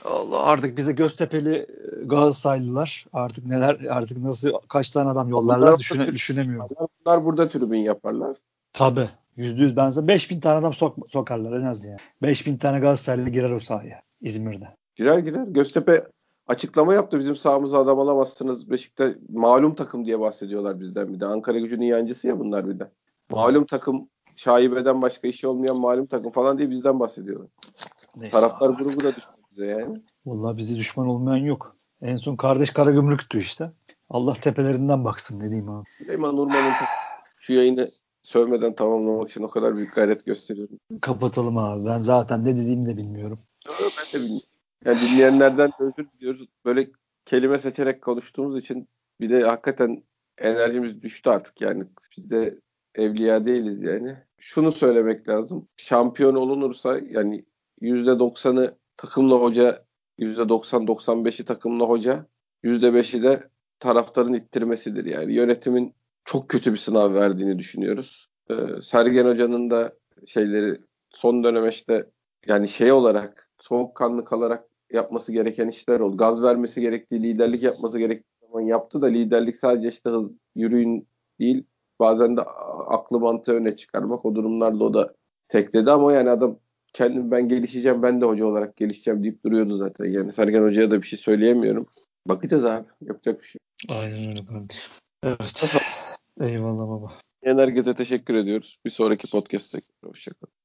Allah 0.05 0.43
artık 0.43 0.77
bize 0.77 0.93
Göztepe'li 0.93 1.57
e, 1.57 1.67
Galatasaraylılar 2.05 3.07
artık 3.13 3.47
neler 3.47 3.81
artık 3.91 4.19
nasıl 4.19 4.53
kaç 4.69 4.91
tane 4.91 5.11
adam 5.11 5.29
yollarlar 5.29 5.67
Bunlar- 5.69 5.79
düşüne, 5.79 6.13
düşünemiyorum. 6.13 6.77
Bunlar 7.07 7.25
burada 7.25 7.49
tribün 7.49 7.79
yaparlar. 7.79 8.37
Tabii. 8.73 9.09
Yüzde 9.37 9.63
yüz 9.63 9.77
ben 9.77 9.91
sana 9.91 10.09
5000 10.09 10.41
tane 10.41 10.59
adam 10.59 10.73
sok, 10.75 10.97
sokarlar 11.09 11.61
en 11.61 11.67
az 11.67 11.85
yani. 11.85 11.97
5000 12.23 12.57
tane 12.57 12.79
Galatasaraylı 12.81 13.31
girer 13.31 13.51
o 13.51 13.61
sahaya 13.61 14.03
İzmir'de. 14.21 14.69
Girer 14.97 15.19
girer. 15.19 15.45
Göztepe 15.49 16.07
açıklama 16.47 16.95
yaptı. 16.95 17.19
Bizim 17.19 17.37
sahamıza 17.37 17.79
adam 17.79 17.99
alamazsınız. 17.99 18.71
Beşiktaş 18.71 19.13
malum 19.29 19.75
takım 19.75 20.05
diye 20.05 20.21
bahsediyorlar 20.21 20.81
bizden 20.81 21.15
bir 21.15 21.21
de. 21.21 21.27
Ankara 21.27 21.59
gücünün 21.59 21.87
yancısı 21.87 22.27
ya 22.27 22.39
bunlar 22.39 22.69
bir 22.69 22.79
de. 22.79 22.91
Malum 23.31 23.67
takım 23.67 24.09
şaibeden 24.41 25.03
başka 25.03 25.29
işi 25.29 25.47
olmayan 25.47 25.81
malum 25.81 26.07
takım 26.07 26.33
falan 26.33 26.59
diye 26.59 26.71
bizden 26.71 27.01
bahsediyorlar. 27.01 27.49
Neyse 28.17 28.33
Taraftar 28.33 28.71
grubu 28.71 29.05
da 29.05 29.17
düştü 29.17 29.31
bize 29.51 29.67
yani. 29.67 30.03
Vallahi 30.27 30.57
bizi 30.57 30.77
düşman 30.77 31.07
olmayan 31.07 31.45
yok. 31.45 31.77
En 32.03 32.17
son 32.17 32.37
kardeş 32.37 32.71
Karagümrük'tü 32.71 33.39
işte. 33.39 33.71
Allah 34.11 34.33
tepelerinden 34.33 35.05
baksın 35.05 35.41
ne 35.41 35.45
diyeyim 35.45 35.69
abi. 35.71 35.85
Süleyman 35.99 36.39
Urman'ın 36.39 36.73
şu 37.37 37.53
yayını 37.53 37.91
sövmeden 38.23 38.75
tamamlamak 38.75 39.31
için 39.31 39.43
o 39.43 39.49
kadar 39.49 39.77
büyük 39.77 39.95
gayret 39.95 40.27
gösteriyorum. 40.27 40.79
Kapatalım 41.01 41.59
abi. 41.59 41.87
Ben 41.87 41.99
zaten 41.99 42.45
ne 42.45 42.57
dediğimi 42.57 42.87
de 42.87 42.97
bilmiyorum. 42.97 43.39
Ben 43.69 44.21
de 44.21 44.25
bilmiyorum. 44.25 44.49
Yani 44.85 44.99
dinleyenlerden 45.01 45.69
de 45.69 45.75
özür 45.85 46.11
diliyoruz. 46.13 46.49
Böyle 46.65 46.91
kelime 47.25 47.59
seçerek 47.59 48.03
konuştuğumuz 48.03 48.59
için 48.59 48.89
bir 49.21 49.31
de 49.31 49.43
hakikaten 49.43 50.03
enerjimiz 50.39 51.03
düştü 51.03 51.31
artık 51.31 51.61
yani. 51.61 51.85
Biz 52.17 52.31
de 52.31 52.59
evliya 52.95 53.47
değiliz 53.47 53.83
yani. 53.83 54.17
Şunu 54.41 54.73
söylemek 54.73 55.29
lazım. 55.29 55.69
Şampiyon 55.77 56.35
olunursa 56.35 56.99
yani 57.11 57.45
%90'ı 57.83 58.79
takımla 58.97 59.35
hoca, 59.35 59.85
%90-95'i 60.19 61.45
takımla 61.45 61.85
hoca, 61.85 62.27
%5'i 62.65 63.23
de 63.23 63.49
taraftarın 63.81 64.33
ittirmesidir 64.33 65.05
yani. 65.05 65.35
Yönetimin 65.35 65.95
çok 66.25 66.49
kötü 66.49 66.73
bir 66.73 66.79
sınav 66.79 67.15
verdiğini 67.15 67.59
düşünüyoruz. 67.59 68.29
Ee, 68.51 68.55
Sergen 68.83 69.27
Hoca'nın 69.27 69.71
da 69.71 69.93
şeyleri 70.27 70.81
son 71.11 71.45
dönemeçte 71.45 72.07
yani 72.47 72.69
şey 72.69 72.93
olarak 72.93 73.51
soğukkanlı 73.59 74.25
kalarak 74.25 74.65
yapması 74.93 75.33
gereken 75.33 75.69
işler 75.69 76.01
oldu. 76.01 76.17
Gaz 76.17 76.43
vermesi 76.43 76.81
gerektiği, 76.81 77.23
liderlik 77.23 77.63
yapması 77.63 77.99
gerektiği 77.99 78.47
zaman 78.47 78.61
yaptı 78.61 79.03
da 79.03 79.07
liderlik 79.07 79.57
sadece 79.57 79.89
işte 79.89 80.11
hız, 80.11 80.31
yürüyün 80.55 81.09
değil 81.41 81.65
bazen 82.01 82.37
de 82.37 82.41
aklı 82.87 83.21
mantığı 83.21 83.53
öne 83.53 83.77
çıkarmak 83.77 84.25
o 84.25 84.35
durumlarda 84.35 84.85
o 84.85 84.95
da 84.95 85.15
tekledi 85.49 85.91
ama 85.91 86.13
yani 86.13 86.31
adam 86.31 86.59
kendim 86.93 87.31
ben 87.31 87.49
gelişeceğim 87.49 88.03
ben 88.03 88.21
de 88.21 88.25
hoca 88.25 88.47
olarak 88.47 88.77
gelişeceğim 88.77 89.23
deyip 89.23 89.45
duruyordu 89.45 89.75
zaten. 89.75 90.05
Yani 90.05 90.33
Sergen 90.33 90.63
Hoca'ya 90.63 90.91
da 90.91 91.03
bir 91.03 91.07
şey 91.07 91.19
söyleyemiyorum. 91.19 91.87
Bakacağız 92.27 92.65
abi. 92.65 92.87
Yapacak 93.01 93.41
bir 93.43 93.47
şey. 93.47 93.59
Aynen 93.89 94.29
öyle 94.29 94.45
kardeşim. 94.45 94.91
Evet. 95.23 95.77
Eyvallah 96.41 96.89
baba. 96.89 97.13
Yani 97.45 97.61
herkese 97.61 97.95
teşekkür 97.95 98.35
ediyoruz. 98.35 98.79
Bir 98.85 98.91
sonraki 98.91 99.31
podcast'ta 99.31 99.79
hoşçakalın. 100.05 100.60